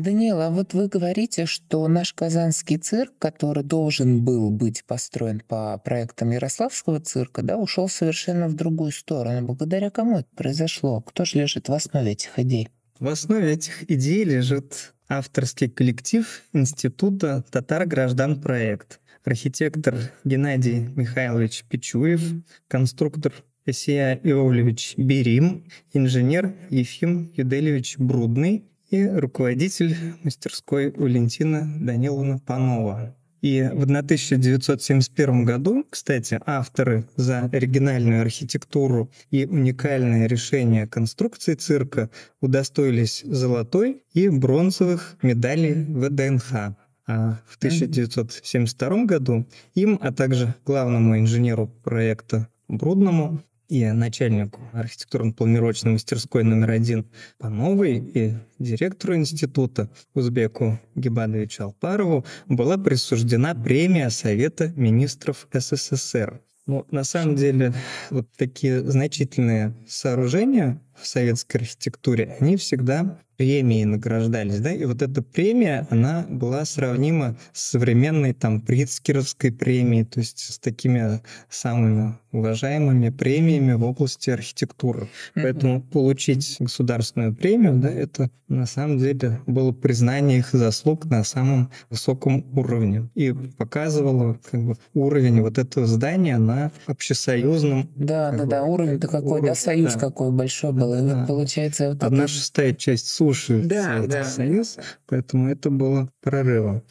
Даниэла, 0.00 0.48
а 0.48 0.50
вот 0.50 0.74
вы 0.74 0.88
говорите, 0.88 1.46
что 1.46 1.86
наш 1.88 2.12
казанский 2.12 2.78
цирк, 2.78 3.12
который 3.18 3.62
должен 3.64 4.24
был 4.24 4.50
быть 4.50 4.84
построен 4.84 5.40
по 5.46 5.78
проектам 5.78 6.30
Ярославского 6.30 7.00
цирка, 7.00 7.42
да, 7.42 7.56
ушел 7.56 7.88
совершенно 7.88 8.48
в 8.48 8.54
другую 8.54 8.92
сторону. 8.92 9.46
Благодаря 9.46 9.90
кому 9.90 10.18
это 10.18 10.28
произошло? 10.34 11.00
Кто 11.00 11.24
же 11.24 11.38
лежит 11.38 11.68
в 11.68 11.72
основе 11.72 12.12
этих 12.12 12.38
идей? 12.38 12.68
В 12.98 13.08
основе 13.08 13.52
этих 13.52 13.90
идей 13.90 14.24
лежит 14.24 14.94
авторский 15.08 15.68
коллектив 15.68 16.42
Института 16.52 17.44
«Татар-граждан 17.50 18.40
проект». 18.40 19.00
Архитектор 19.24 19.96
Геннадий 20.24 20.88
Михайлович 20.96 21.64
Пичуев, 21.68 22.22
конструктор 22.68 23.32
Исия 23.66 24.18
Иовлевич 24.22 24.94
Берим, 24.96 25.64
инженер 25.92 26.54
Ефим 26.70 27.30
Юделевич 27.36 27.98
Брудный 27.98 28.64
и 28.90 29.06
руководитель 29.06 29.96
мастерской 30.22 30.90
Валентина 30.90 31.72
Даниловна 31.80 32.38
Панова. 32.38 33.16
И 33.40 33.62
в 33.62 33.84
1971 33.84 35.44
году, 35.44 35.86
кстати, 35.88 36.38
авторы 36.44 37.06
за 37.16 37.44
оригинальную 37.52 38.20
архитектуру 38.20 39.10
и 39.30 39.46
уникальное 39.46 40.26
решение 40.26 40.86
конструкции 40.86 41.54
цирка 41.54 42.10
удостоились 42.42 43.22
золотой 43.24 44.02
и 44.12 44.28
бронзовых 44.28 45.16
медалей 45.22 45.72
ВДНХ. 45.72 46.76
А 47.06 47.40
в 47.46 47.56
1972 47.56 49.04
году 49.04 49.46
им, 49.74 49.98
а 50.02 50.12
также 50.12 50.54
главному 50.66 51.18
инженеру 51.18 51.68
проекта 51.82 52.46
Брудному 52.68 53.40
и 53.70 53.86
начальнику 53.92 54.60
архитектурно-планировочной 54.72 55.92
мастерской 55.92 56.42
номер 56.42 56.70
один 56.70 57.06
по 57.38 57.48
новой 57.48 57.98
и 57.98 58.34
директору 58.58 59.14
института 59.14 59.88
Узбеку 60.12 60.78
Гибадовичу 60.96 61.64
Алпарову 61.64 62.26
была 62.48 62.76
присуждена 62.76 63.54
премия 63.54 64.10
Совета 64.10 64.72
министров 64.76 65.46
СССР. 65.52 66.40
Ну, 66.66 66.84
на 66.90 67.04
самом 67.04 67.36
деле, 67.36 67.72
вот 68.10 68.28
такие 68.36 68.80
значительные 68.88 69.74
сооружения 69.88 70.80
в 71.00 71.06
советской 71.06 71.58
архитектуре, 71.58 72.36
они 72.40 72.56
всегда 72.56 73.18
премии 73.40 73.84
награждались, 73.84 74.60
да, 74.60 74.70
и 74.70 74.84
вот 74.84 75.00
эта 75.00 75.22
премия, 75.22 75.86
она 75.88 76.26
была 76.28 76.66
сравнима 76.66 77.36
с 77.54 77.70
современной 77.70 78.34
там 78.34 78.60
Прицкеровской 78.60 79.50
премией, 79.50 80.04
то 80.04 80.20
есть 80.20 80.40
с 80.40 80.58
такими 80.58 81.22
самыми 81.48 82.18
уважаемыми 82.32 83.08
премиями 83.08 83.72
в 83.72 83.82
области 83.82 84.28
архитектуры. 84.28 85.00
Mm-hmm. 85.00 85.42
Поэтому 85.42 85.80
получить 85.80 86.56
государственную 86.60 87.34
премию, 87.34 87.76
да, 87.76 87.88
это 87.90 88.30
на 88.48 88.66
самом 88.66 88.98
деле 88.98 89.40
было 89.46 89.72
признание 89.72 90.40
их 90.40 90.50
заслуг 90.52 91.06
на 91.06 91.24
самом 91.24 91.70
высоком 91.88 92.44
уровне 92.56 93.08
и 93.14 93.32
показывало 93.32 94.38
как 94.50 94.62
бы 94.62 94.74
уровень 94.92 95.40
вот 95.40 95.56
этого 95.56 95.86
здания 95.86 96.36
на 96.36 96.72
общесоюзном. 96.86 97.88
Да, 97.94 98.32
да, 98.32 98.38
бы, 98.38 98.50
да, 98.50 98.64
уровень-то 98.64 99.08
какой, 99.08 99.38
уровень, 99.38 99.46
да, 99.46 99.54
союз 99.54 99.94
да. 99.94 100.00
какой 100.00 100.30
большой 100.30 100.72
был, 100.72 100.89
да. 100.96 101.24
получается 101.26 101.90
вот 101.90 102.02
одна 102.02 102.24
это... 102.24 102.32
шестая 102.32 102.74
часть 102.74 103.08
су 103.08 103.32
суши 103.32 103.62
да, 103.62 103.84
Советский 103.84 104.12
да. 104.12 104.24
Союз, 104.24 104.78
поэтому 105.06 105.48
это 105.48 105.70
было 105.70 106.10
прорывом. 106.20 106.82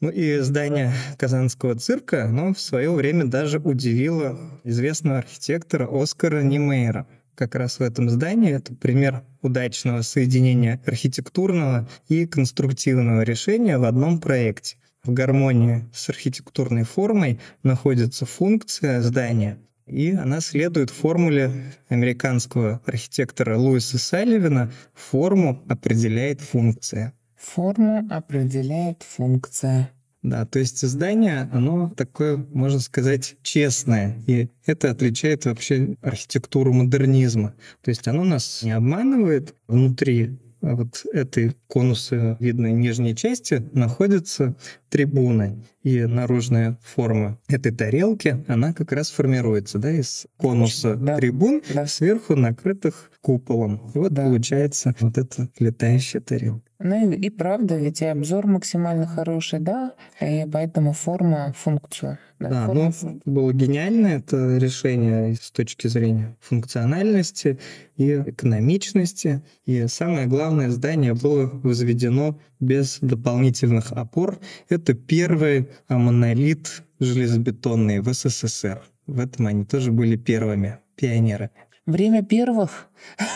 Ну 0.00 0.10
и 0.10 0.38
здание 0.38 0.92
Казанского 1.16 1.76
цирка, 1.76 2.24
оно 2.24 2.52
в 2.52 2.60
свое 2.60 2.90
время 2.90 3.24
даже 3.24 3.60
удивило 3.60 4.36
известного 4.64 5.18
архитектора 5.18 5.88
Оскара 5.90 6.42
Немейра. 6.42 7.06
Как 7.36 7.54
раз 7.54 7.78
в 7.78 7.82
этом 7.82 8.10
здании 8.10 8.52
это 8.52 8.74
пример 8.74 9.22
удачного 9.42 10.02
соединения 10.02 10.80
архитектурного 10.86 11.88
и 12.08 12.26
конструктивного 12.26 13.22
решения 13.22 13.78
в 13.78 13.84
одном 13.84 14.20
проекте. 14.20 14.76
В 15.04 15.12
гармонии 15.12 15.88
с 15.92 16.08
архитектурной 16.08 16.84
формой 16.84 17.40
находится 17.62 18.26
функция 18.26 19.02
здания– 19.02 19.58
и 19.92 20.12
она 20.12 20.40
следует 20.40 20.90
формуле 20.90 21.50
американского 21.88 22.80
архитектора 22.86 23.58
Луиса 23.58 23.98
Салливина 23.98 24.72
«форму 24.94 25.62
определяет 25.68 26.40
функция». 26.40 27.12
Форму 27.36 28.06
определяет 28.10 29.02
функция. 29.02 29.90
Да, 30.22 30.46
то 30.46 30.60
есть 30.60 30.80
здание, 30.86 31.50
оно 31.52 31.90
такое, 31.96 32.36
можно 32.36 32.78
сказать, 32.78 33.36
честное. 33.42 34.22
И 34.28 34.48
это 34.64 34.90
отличает 34.92 35.46
вообще 35.46 35.96
архитектуру 36.00 36.72
модернизма. 36.72 37.54
То 37.82 37.88
есть 37.88 38.06
оно 38.06 38.22
нас 38.22 38.62
не 38.62 38.70
обманывает 38.70 39.56
внутри 39.66 40.38
вот 40.60 41.04
этой 41.12 41.56
конусы 41.72 42.36
видной 42.38 42.72
нижней 42.72 43.16
части 43.16 43.66
находится 43.72 44.54
трибуна. 44.90 45.56
И 45.82 46.04
наружная 46.04 46.78
форма 46.82 47.38
этой 47.48 47.72
тарелки, 47.72 48.44
она 48.46 48.74
как 48.74 48.92
раз 48.92 49.10
формируется 49.10 49.78
да, 49.78 49.90
из 49.90 50.26
конуса 50.36 50.94
да. 50.94 51.16
трибун, 51.16 51.62
да. 51.72 51.86
сверху 51.86 52.36
накрытых 52.36 53.10
куполом. 53.22 53.90
И 53.94 53.98
вот 53.98 54.12
да. 54.12 54.24
получается 54.24 54.94
вот 55.00 55.16
эта 55.16 55.48
летающая 55.58 56.20
тарелка. 56.20 56.62
Ну 56.78 57.12
и, 57.12 57.16
и 57.16 57.30
правда, 57.30 57.76
ведь 57.76 58.02
и 58.02 58.06
обзор 58.06 58.46
максимально 58.46 59.06
хороший, 59.06 59.60
да, 59.60 59.94
и 60.20 60.44
поэтому 60.52 60.92
форма 60.92 61.54
функцию. 61.56 62.18
Да, 62.40 62.48
да 62.48 62.66
форма... 62.66 62.92
ну, 63.02 63.20
было 63.24 63.52
гениально 63.52 64.08
это 64.08 64.56
решение 64.56 65.36
с 65.36 65.52
точки 65.52 65.86
зрения 65.86 66.36
функциональности 66.40 67.60
и 67.96 68.14
экономичности. 68.26 69.42
И 69.64 69.86
самое 69.86 70.26
главное, 70.26 70.70
здание 70.70 71.14
было 71.14 71.46
возведено 71.64 72.38
без 72.60 72.98
дополнительных 73.00 73.92
опор. 73.92 74.38
Это 74.68 74.94
первый 74.94 75.68
монолит 75.88 76.82
железобетонный 77.00 78.00
в 78.00 78.12
СССР. 78.12 78.82
В 79.06 79.20
этом 79.20 79.46
они 79.46 79.64
тоже 79.64 79.92
были 79.92 80.16
первыми 80.16 80.78
пионерами. 80.96 81.50
Время 81.86 82.22
первых. 82.22 82.88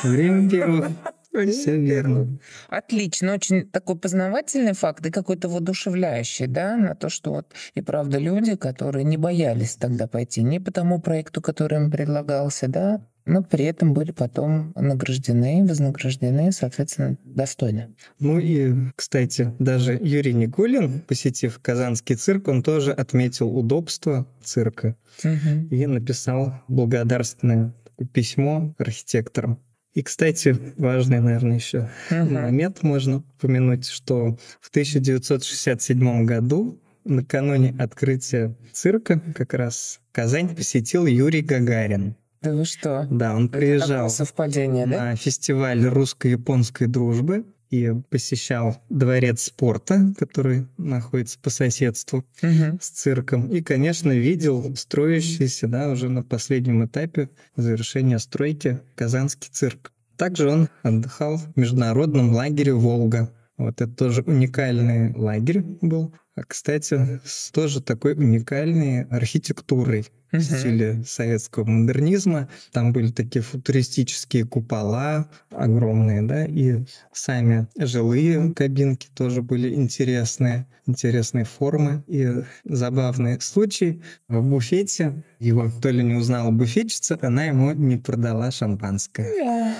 Время 0.03 0.49
первых. 0.49 0.89
Все 1.51 1.79
верно. 1.79 2.39
Отлично. 2.69 3.35
Очень 3.35 3.69
такой 3.69 3.97
познавательный 3.97 4.73
факт 4.73 5.05
и 5.05 5.11
какой-то 5.11 5.49
воодушевляющий, 5.49 6.47
да, 6.47 6.77
на 6.77 6.95
то, 6.95 7.09
что 7.09 7.31
вот 7.31 7.53
и 7.75 7.83
правда 7.83 8.19
люди, 8.19 8.57
которые 8.57 9.05
не 9.05 9.17
боялись 9.17 9.77
тогда 9.77 10.07
пойти 10.07 10.43
не 10.43 10.61
по 10.61 10.71
тому 10.71 11.01
проекту, 11.01 11.43
который 11.43 11.79
им 11.79 11.91
предлагался, 11.91 12.69
да, 12.69 13.07
но 13.27 13.43
при 13.43 13.65
этом 13.65 13.93
были 13.93 14.13
потом 14.13 14.73
награждены, 14.77 15.67
вознаграждены, 15.67 16.53
соответственно, 16.53 17.19
достойно. 17.25 17.93
Ну 18.21 18.39
и, 18.39 18.73
кстати, 18.95 19.53
даже 19.59 19.99
Юрий 20.01 20.33
Никулин, 20.33 21.01
посетив 21.01 21.59
Казанский 21.61 22.15
цирк, 22.15 22.49
он 22.49 22.63
тоже 22.63 22.93
отметил 22.93 23.55
удобство 23.57 24.27
цирка 24.43 24.97
угу. 25.23 25.69
и 25.71 25.87
написал 25.87 26.55
благодарственное 26.69 27.75
письмо 28.13 28.75
архитекторам. 28.79 29.59
И, 29.95 30.03
кстати, 30.03 30.55
важный, 30.77 31.21
наверное, 31.21 31.57
еще 31.57 31.89
Мгм. 32.11 32.35
момент 32.35 32.83
можно 32.83 33.19
упомянуть, 33.19 33.87
что 33.87 34.39
в 34.61 34.69
1967 34.69 36.27
году, 36.27 36.79
накануне 37.05 37.75
открытия 37.79 38.55
цирка, 38.73 39.21
как 39.35 39.55
раз 39.55 40.01
Казань 40.13 40.55
посетил 40.55 41.07
Юрий 41.07 41.41
Гагарин. 41.41 42.15
Да 42.43 42.53
вы 42.53 42.65
что? 42.65 43.07
Да, 43.11 43.35
он 43.35 43.47
Это 43.47 43.59
приезжал 43.59 44.11
совпадение, 44.11 44.87
да? 44.87 45.05
на 45.11 45.17
фестиваль 45.17 45.85
русско-японской 45.87 46.87
дружбы 46.87 47.45
и 47.71 47.93
посещал 48.11 48.81
дворец 48.89 49.43
спорта, 49.43 50.15
который 50.19 50.67
находится 50.79 51.39
по 51.41 51.51
соседству 51.51 52.25
Мгм. 52.43 52.79
с 52.81 52.91
цирком. 52.91 53.49
И, 53.49 53.61
конечно, 53.61 54.13
видел 54.13 54.77
строящийся, 54.77 55.67
да, 55.67 55.91
уже 55.91 56.09
на 56.09 56.23
последнем 56.23 56.85
этапе 56.85 57.29
завершения 57.57 58.19
стройки 58.19 58.81
Казанский 58.95 59.49
цирк. 59.51 59.93
Также 60.17 60.49
он 60.49 60.69
отдыхал 60.83 61.39
в 61.39 61.57
международном 61.57 62.33
лагере 62.33 62.73
«Волга». 62.73 63.33
Вот 63.59 63.81
это 63.81 63.89
тоже 63.93 64.23
уникальный 64.23 65.15
лагерь 65.15 65.63
был. 65.81 66.15
А, 66.37 66.43
кстати, 66.45 67.21
с 67.25 67.51
тоже 67.51 67.81
такой 67.81 68.13
уникальной 68.13 69.05
архитектурой 69.05 70.07
в 70.33 70.41
стиле 70.41 71.03
советского 71.07 71.65
модернизма. 71.65 72.49
Там 72.73 72.93
были 72.93 73.11
такие 73.11 73.43
футуристические 73.43 74.45
купола 74.45 75.29
огромные, 75.51 76.23
да, 76.23 76.45
и 76.45 76.85
сами 77.13 77.69
жилые 77.79 78.53
кабинки 78.55 79.09
тоже 79.15 79.41
были 79.43 79.75
интересные, 79.75 80.67
интересные 80.87 81.45
формы 81.45 82.05
и 82.07 82.43
забавный 82.65 83.41
случай. 83.41 84.03
В 84.29 84.43
буфете 84.43 85.25
его 85.39 85.71
то 85.83 85.91
ли 85.91 86.03
не 86.03 86.15
узнала 86.15 86.51
буфетчица, 86.51 87.19
она 87.23 87.45
ему 87.45 87.73
не 87.73 87.97
продала 87.97 88.51
шампанское. 88.51 89.75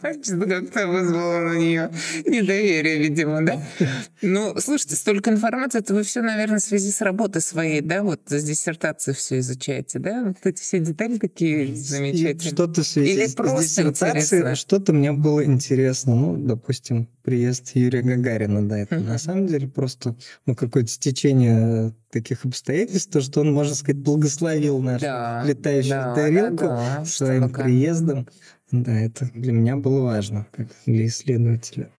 Как-то 0.00 0.86
вызвало 0.86 1.40
на 1.40 1.58
нее 1.58 1.90
недоверие, 2.26 2.98
видимо, 2.98 3.44
да? 3.44 3.62
Ну, 4.38 4.54
слушайте, 4.60 4.94
столько 4.94 5.30
информации, 5.30 5.80
это 5.80 5.94
вы 5.94 6.04
все, 6.04 6.22
наверное, 6.22 6.60
в 6.60 6.62
связи 6.62 6.92
с 6.92 7.00
работой 7.00 7.42
своей, 7.42 7.80
да, 7.80 8.04
вот 8.04 8.20
с 8.26 8.44
диссертацией 8.44 9.16
все 9.16 9.40
изучаете, 9.40 9.98
да? 9.98 10.22
Вот 10.26 10.36
эти 10.44 10.60
все 10.60 10.78
детали 10.78 11.18
такие 11.18 11.74
замечательные. 11.74 12.52
Что-то 12.52 12.82
в 12.82 12.86
связи 12.86 13.14
Или 13.14 13.26
с 13.26 13.34
просто 13.34 13.62
диссертацией, 13.62 14.40
интересно? 14.42 14.54
что-то 14.54 14.92
мне 14.92 15.10
было 15.10 15.44
интересно. 15.44 16.14
Ну, 16.14 16.36
допустим, 16.36 17.08
приезд 17.24 17.72
Юрия 17.74 18.02
Гагарина, 18.02 18.68
да, 18.68 18.78
это 18.78 19.00
на 19.00 19.18
самом 19.18 19.48
деле 19.48 19.66
просто 19.66 20.14
ну, 20.46 20.54
какое-то 20.54 20.88
стечение 20.88 21.92
таких 22.10 22.44
обстоятельств, 22.44 23.10
то, 23.10 23.20
что 23.20 23.40
он, 23.40 23.52
можно 23.52 23.74
сказать, 23.74 24.00
благословил 24.00 24.78
нашу 24.78 25.00
Да, 25.00 25.42
летающую 25.44 25.90
да, 25.90 26.14
тарелку 26.14 26.64
да, 26.64 26.96
да. 26.98 27.04
своим 27.04 27.50
приездом. 27.50 28.28
Да, 28.70 28.92
это 29.00 29.28
для 29.34 29.52
меня 29.52 29.76
было 29.76 30.02
важно, 30.02 30.46
как 30.52 30.68
для 30.86 31.06
исследователя. 31.06 31.90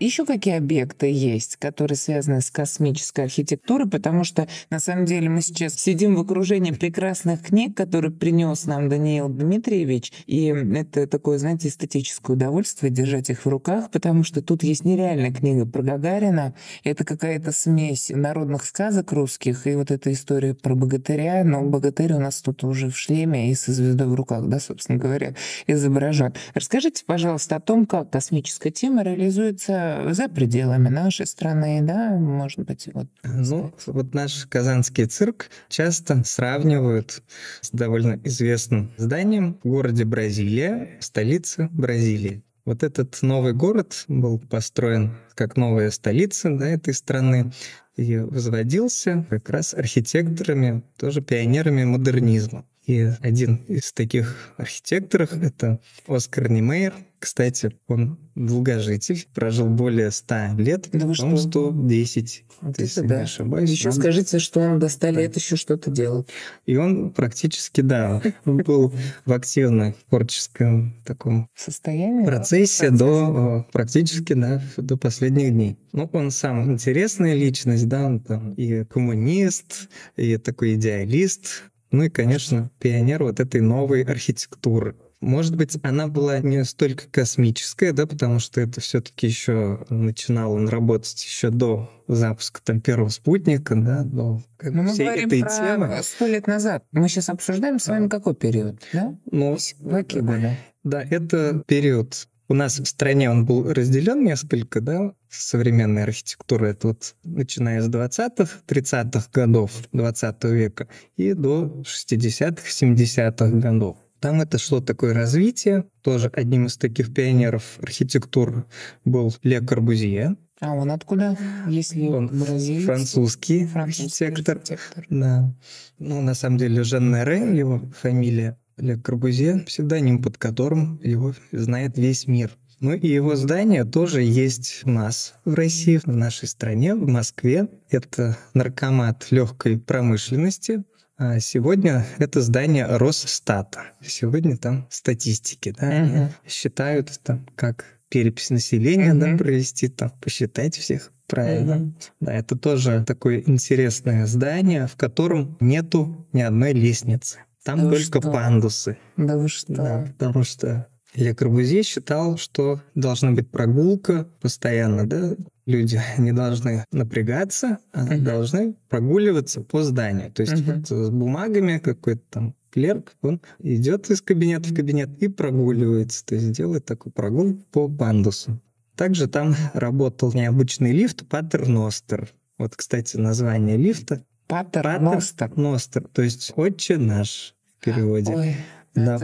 Еще 0.00 0.24
какие 0.24 0.54
объекты 0.54 1.10
есть, 1.10 1.56
которые 1.56 1.96
связаны 1.96 2.40
с 2.40 2.52
космической 2.52 3.24
архитектурой, 3.24 3.88
потому 3.88 4.22
что 4.22 4.46
на 4.70 4.78
самом 4.78 5.06
деле 5.06 5.28
мы 5.28 5.42
сейчас 5.42 5.74
сидим 5.74 6.14
в 6.14 6.20
окружении 6.20 6.70
прекрасных 6.70 7.42
книг, 7.42 7.76
которые 7.76 8.12
принес 8.12 8.66
нам 8.66 8.88
Даниил 8.88 9.28
Дмитриевич, 9.28 10.12
и 10.26 10.46
это 10.46 11.08
такое, 11.08 11.38
знаете, 11.38 11.66
эстетическое 11.66 12.36
удовольствие 12.36 12.92
держать 12.92 13.28
их 13.30 13.44
в 13.44 13.48
руках, 13.48 13.90
потому 13.90 14.22
что 14.22 14.40
тут 14.40 14.62
есть 14.62 14.84
нереальная 14.84 15.32
книга 15.32 15.66
про 15.66 15.82
Гагарина, 15.82 16.54
это 16.84 17.04
какая-то 17.04 17.50
смесь 17.50 18.10
народных 18.14 18.64
сказок 18.64 19.10
русских 19.10 19.66
и 19.66 19.74
вот 19.74 19.90
эта 19.90 20.12
история 20.12 20.54
про 20.54 20.76
богатыря, 20.76 21.42
но 21.42 21.64
богатырь 21.64 22.12
у 22.12 22.20
нас 22.20 22.40
тут 22.40 22.62
уже 22.62 22.88
в 22.88 22.96
шлеме 22.96 23.50
и 23.50 23.54
со 23.56 23.72
звездой 23.72 24.06
в 24.06 24.14
руках, 24.14 24.46
да, 24.46 24.60
собственно 24.60 24.98
говоря, 24.98 25.34
изображен. 25.66 26.34
Расскажите, 26.54 27.02
пожалуйста, 27.04 27.56
о 27.56 27.60
том, 27.60 27.84
как 27.84 28.10
космическая 28.10 28.70
тема 28.70 29.02
реализуется 29.02 29.87
за 30.10 30.28
пределами 30.28 30.88
нашей 30.88 31.26
страны, 31.26 31.80
да, 31.82 32.10
может 32.10 32.60
быть, 32.60 32.88
вот. 32.92 33.06
Ну, 33.24 33.72
вот 33.86 34.14
наш 34.14 34.46
казанский 34.46 35.06
цирк 35.06 35.50
часто 35.68 36.22
сравнивают 36.24 37.22
с 37.60 37.70
довольно 37.70 38.20
известным 38.24 38.92
зданием 38.96 39.58
в 39.62 39.68
городе 39.68 40.04
Бразилия, 40.04 40.96
столице 41.00 41.68
Бразилии. 41.72 42.42
Вот 42.64 42.82
этот 42.82 43.22
новый 43.22 43.54
город 43.54 44.04
был 44.08 44.38
построен 44.38 45.16
как 45.34 45.56
новая 45.56 45.90
столица 45.90 46.50
да, 46.50 46.68
этой 46.68 46.92
страны 46.92 47.52
и 47.96 48.18
возводился 48.18 49.26
как 49.30 49.48
раз 49.48 49.72
архитекторами, 49.72 50.82
тоже 50.98 51.22
пионерами 51.22 51.84
модернизма. 51.84 52.66
И 52.88 53.06
один 53.20 53.56
из 53.68 53.92
таких 53.92 54.34
архитекторов— 54.56 55.30
это 55.42 55.78
Оскар 56.06 56.50
Немейер. 56.50 56.94
Кстати, 57.18 57.76
он 57.86 58.16
долгожитель, 58.34 59.26
прожил 59.34 59.66
более 59.66 60.10
100 60.10 60.54
лет, 60.56 60.88
Да 60.92 61.12
что? 61.12 61.36
110, 61.36 62.44
Вот 62.62 62.78
если 62.80 63.02
это 63.02 63.02
не 63.02 63.08
да. 63.18 63.20
ошибаюсь. 63.24 63.70
Еще 63.70 63.88
Он- 63.88 63.94
скажите, 63.94 64.38
что 64.38 64.60
он 64.60 64.78
до 64.78 64.88
100 64.88 65.10
лет 65.10 65.36
еще 65.36 65.56
что-то 65.56 65.90
делал. 65.90 66.26
И 66.64 66.76
он 66.76 67.10
практически, 67.10 67.82
да, 67.82 68.22
был 68.46 68.94
в 69.26 69.32
активном 69.34 69.94
творческом 70.08 70.94
таком 71.04 71.46
Состояние? 71.54 72.24
процессе 72.24 72.90
до 72.90 73.66
практически, 73.70 74.32
да, 74.32 74.62
до 74.78 74.96
последних 74.96 75.50
дней. 75.52 75.76
Ну, 75.92 76.08
он 76.14 76.30
сам 76.30 76.72
интересная 76.72 77.34
личность, 77.34 77.86
да, 77.86 78.06
он 78.06 78.20
там 78.20 78.54
и 78.54 78.84
коммунист, 78.84 79.90
и 80.16 80.38
такой 80.38 80.76
идеалист, 80.76 81.64
ну 81.90 82.04
и, 82.04 82.08
конечно, 82.08 82.70
пионер 82.78 83.22
вот 83.24 83.40
этой 83.40 83.60
новой 83.60 84.02
архитектуры. 84.02 84.96
Может 85.20 85.56
быть, 85.56 85.76
она 85.82 86.06
была 86.06 86.38
не 86.38 86.64
столько 86.64 87.08
космическая, 87.10 87.92
да, 87.92 88.06
потому 88.06 88.38
что 88.38 88.60
это 88.60 88.80
все-таки 88.80 89.26
еще 89.26 89.84
начинал 89.88 90.52
он 90.52 90.68
работать 90.68 91.20
еще 91.24 91.50
до 91.50 91.90
запуска 92.06 92.60
там 92.62 92.80
первого 92.80 93.08
спутника, 93.08 93.74
да, 93.74 94.04
до 94.04 94.40
как 94.56 94.70
бы 94.72 94.76
Ну, 94.76 94.82
мы 94.84 94.92
всей 94.92 95.06
говорим 95.06 95.26
этой 95.26 95.40
про 95.40 95.48
темы. 95.50 96.00
сто 96.04 96.26
лет 96.26 96.46
назад. 96.46 96.84
Мы 96.92 97.08
сейчас 97.08 97.30
обсуждаем 97.30 97.80
с 97.80 97.88
вами 97.88 98.08
какой 98.08 98.36
период, 98.36 98.80
да? 98.92 99.16
Ну, 99.30 99.58
Какие 99.90 100.20
годы? 100.22 100.56
Да, 100.84 101.02
это 101.02 101.64
период. 101.66 102.28
У 102.50 102.54
нас 102.54 102.80
в 102.80 102.86
стране 102.86 103.30
он 103.30 103.44
был 103.44 103.70
разделен 103.70 104.24
несколько, 104.24 104.80
да, 104.80 105.12
современной 105.28 106.04
архитектуры. 106.04 106.70
Это 106.70 106.88
вот 106.88 107.14
начиная 107.22 107.82
с 107.82 107.90
20-х, 107.90 108.60
30-х 108.66 109.28
годов 109.34 109.70
20 109.92 110.44
века 110.44 110.88
и 111.16 111.34
до 111.34 111.82
60-х, 111.82 112.62
70-х 112.66 113.50
годов. 113.58 113.98
Там 114.20 114.40
это 114.40 114.56
шло 114.56 114.80
такое 114.80 115.12
развитие. 115.12 115.84
Тоже 116.02 116.30
одним 116.32 116.66
из 116.66 116.78
таких 116.78 117.12
пионеров 117.12 117.78
архитектуры 117.82 118.64
был 119.04 119.34
Ле 119.42 119.60
Корбузье. 119.60 120.36
А 120.60 120.72
он 120.74 120.90
откуда? 120.90 121.36
Если 121.68 122.08
Он 122.08 122.26
бразилец? 122.28 122.86
французский 122.86 123.66
Французский 123.66 124.24
архитектор. 124.24 124.56
архитектор. 124.56 125.06
Да. 125.10 125.54
Ну, 125.98 126.20
на 126.22 126.34
самом 126.34 126.56
деле, 126.58 126.82
Жан 126.82 127.12
Нере, 127.12 127.56
его 127.56 127.80
фамилия, 128.00 128.58
Ле 128.78 128.96
Корбузье, 128.96 129.58
псевдоним, 129.66 130.22
под 130.22 130.38
которым 130.38 131.00
его 131.02 131.34
знает 131.52 131.98
весь 131.98 132.26
мир. 132.26 132.56
Ну 132.80 132.92
и 132.94 133.08
его 133.08 133.34
здание 133.34 133.84
тоже 133.84 134.22
есть 134.22 134.82
у 134.84 134.90
нас 134.90 135.34
в 135.44 135.54
России, 135.54 135.96
в 135.96 136.06
нашей 136.06 136.46
стране, 136.46 136.94
в 136.94 137.08
Москве. 137.08 137.68
Это 137.90 138.38
наркомат 138.54 139.26
легкой 139.30 139.78
промышленности. 139.78 140.84
А 141.16 141.40
сегодня 141.40 142.06
это 142.18 142.40
здание 142.40 142.86
Росстата. 142.86 143.80
Сегодня 144.00 144.56
там 144.56 144.86
статистики, 144.90 145.74
да, 145.76 146.04
Мгм. 146.04 146.28
считают 146.46 147.18
там, 147.24 147.44
как 147.56 147.84
перепись 148.08 148.50
населения, 148.50 149.12
да, 149.14 149.26
Мгм. 149.26 149.38
провести, 149.38 149.88
там, 149.88 150.12
посчитать 150.20 150.76
всех 150.76 151.10
правильно. 151.26 151.74
Мгм. 151.74 151.96
Да, 152.20 152.32
это 152.32 152.56
тоже 152.56 153.04
такое 153.04 153.42
интересное 153.44 154.26
здание, 154.26 154.86
в 154.86 154.94
котором 154.94 155.56
нету 155.60 156.28
ни 156.32 156.40
одной 156.40 156.72
лестницы. 156.72 157.40
Там 157.68 157.80
Да 157.80 157.90
только 157.90 158.20
что? 158.20 158.20
пандусы. 158.32 158.96
Да 159.18 159.36
вы 159.36 159.48
что? 159.48 159.74
Да, 159.74 160.08
потому 160.18 160.42
что 160.42 160.86
Ле 161.14 161.34
Корбузье 161.34 161.82
считал, 161.82 162.38
что 162.38 162.80
должна 162.94 163.32
быть 163.32 163.50
прогулка 163.50 164.26
постоянно, 164.40 165.06
да? 165.06 165.34
Люди 165.66 166.00
не 166.18 166.32
должны 166.32 166.84
напрягаться, 166.92 167.76
а 167.92 168.04
Мгм. 168.06 168.24
должны 168.24 168.74
прогуливаться 168.88 169.60
по 169.60 169.82
зданию. 169.82 170.30
То 170.32 170.42
есть 170.44 170.62
Мгм. 170.66 170.76
вот 170.78 170.88
с 170.88 171.10
бумагами 171.10 171.76
какой-то 171.76 172.22
там 172.30 172.54
клерк, 172.70 173.12
он 173.20 173.42
идет 173.58 174.08
из 174.08 174.22
кабинета 174.22 174.70
в 174.70 174.74
кабинет 174.74 175.10
и 175.22 175.28
прогуливается, 175.28 176.24
то 176.24 176.36
есть 176.36 176.50
делает 176.52 176.86
такую 176.86 177.12
прогулку 177.12 177.62
по 177.70 177.88
пандусу. 177.88 178.58
Также 178.96 179.26
там 179.28 179.54
работал 179.74 180.32
необычный 180.32 180.92
лифт 180.92 181.28
Паттерностер. 181.28 182.30
Вот, 182.56 182.74
кстати, 182.76 183.18
название 183.18 183.76
лифта 183.76 184.24
Паттер 184.46 185.00
Ностер. 185.00 185.48
Паттерностер, 185.50 186.08
то 186.10 186.22
есть 186.22 186.52
«Отче 186.56 186.96
наш» 186.96 187.54
в 187.78 187.84
переводе. 187.84 188.32
Ой, 188.32 188.56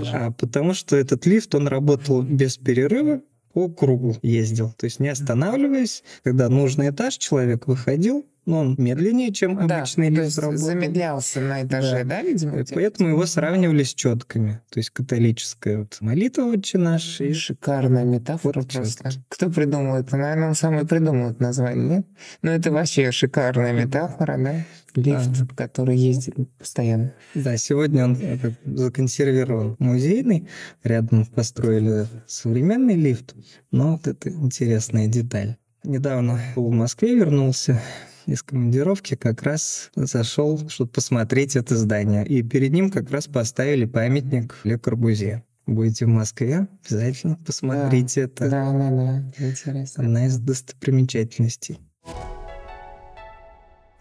же- 0.05 0.11
а 0.13 0.31
потому 0.31 0.75
что 0.75 0.97
этот 0.97 1.27
лифт, 1.27 1.55
он 1.55 1.69
работал 1.69 2.23
без 2.23 2.57
перерыва, 2.57 3.21
по 3.53 3.69
кругу 3.69 4.17
ездил. 4.23 4.73
То 4.77 4.85
есть 4.85 4.99
не 4.99 5.09
останавливаясь, 5.09 6.03
когда 6.25 6.49
нужный 6.49 6.91
этаж 6.91 7.17
человек 7.19 7.69
выходил, 7.69 8.27
но 8.47 8.61
он 8.61 8.75
медленнее, 8.79 9.33
чем 9.33 9.67
Да, 9.67 9.79
обычный 9.79 10.15
то 10.15 10.23
лифт 10.23 10.39
работал. 10.39 10.65
замедлялся 10.65 11.41
на 11.41 11.63
этаже, 11.63 12.05
да, 12.05 12.23
видимо? 12.23 12.53
И 12.53 12.63
где-то? 12.63 12.75
Поэтому 12.75 13.09
его 13.11 13.27
сравнивали 13.27 13.83
с 13.83 13.95
четками. 13.95 14.61
То 14.71 14.81
есть 14.81 14.91
католическая 14.91 15.79
вот 15.79 15.97
молитва 16.01 16.43
«Отче 16.45 16.79
наш» 16.79 17.21
и 17.21 17.33
Шикарная 17.33 18.05
метафора 18.05 18.61
Вот 18.61 18.73
просто. 18.73 19.11
Кто 19.29 19.51
придумал 19.51 19.97
это? 19.97 20.17
Наверное, 20.17 20.49
он 20.49 20.55
сам 20.55 20.79
и 20.81 20.87
придумал 20.87 21.31
это 21.31 21.43
название, 21.43 21.97
нет? 21.97 22.07
Ну, 22.43 22.51
это 22.51 22.71
вообще 22.71 23.11
шикарная 23.13 23.73
метафора, 23.73 24.37
да? 24.39 24.65
Лифт, 24.95 25.55
который 25.57 25.97
ездит 25.97 26.37
постоянно. 26.57 27.13
Да, 27.35 27.57
сегодня 27.57 28.05
он 28.05 28.17
э, 28.21 28.39
законсервирован 28.65 29.75
музейный. 29.81 30.49
Рядом 30.85 31.27
построили 31.27 32.07
современный 32.29 32.95
лифт. 32.95 33.35
Но 33.73 33.93
вот 33.93 34.07
это 34.07 34.31
интересная 34.31 35.09
деталь. 35.09 35.57
Недавно 35.83 36.41
был 36.55 36.69
в 36.69 36.73
Москве, 36.73 37.17
вернулся 37.17 37.81
из 38.27 38.43
командировки, 38.43 39.15
как 39.17 39.43
раз 39.43 39.91
зашел, 39.95 40.69
чтобы 40.69 40.91
посмотреть 40.91 41.57
это 41.57 41.77
здание. 41.77 42.27
И 42.27 42.43
перед 42.43 42.73
ним 42.73 42.91
как 42.91 43.11
раз 43.11 43.27
поставили 43.27 43.85
памятник 43.85 44.57
Ле 44.65 44.79
Корбузе. 44.79 45.45
Будете 45.67 46.05
в 46.05 46.09
Москве, 46.09 46.69
обязательно 46.85 47.37
посмотрите 47.47 48.23
это. 48.23 48.51
Да, 48.51 48.73
да, 48.73 48.91
да. 48.91 49.47
Интересно. 49.47 50.05
Одна 50.05 50.27
из 50.27 50.39
достопримечательностей. 50.39 51.79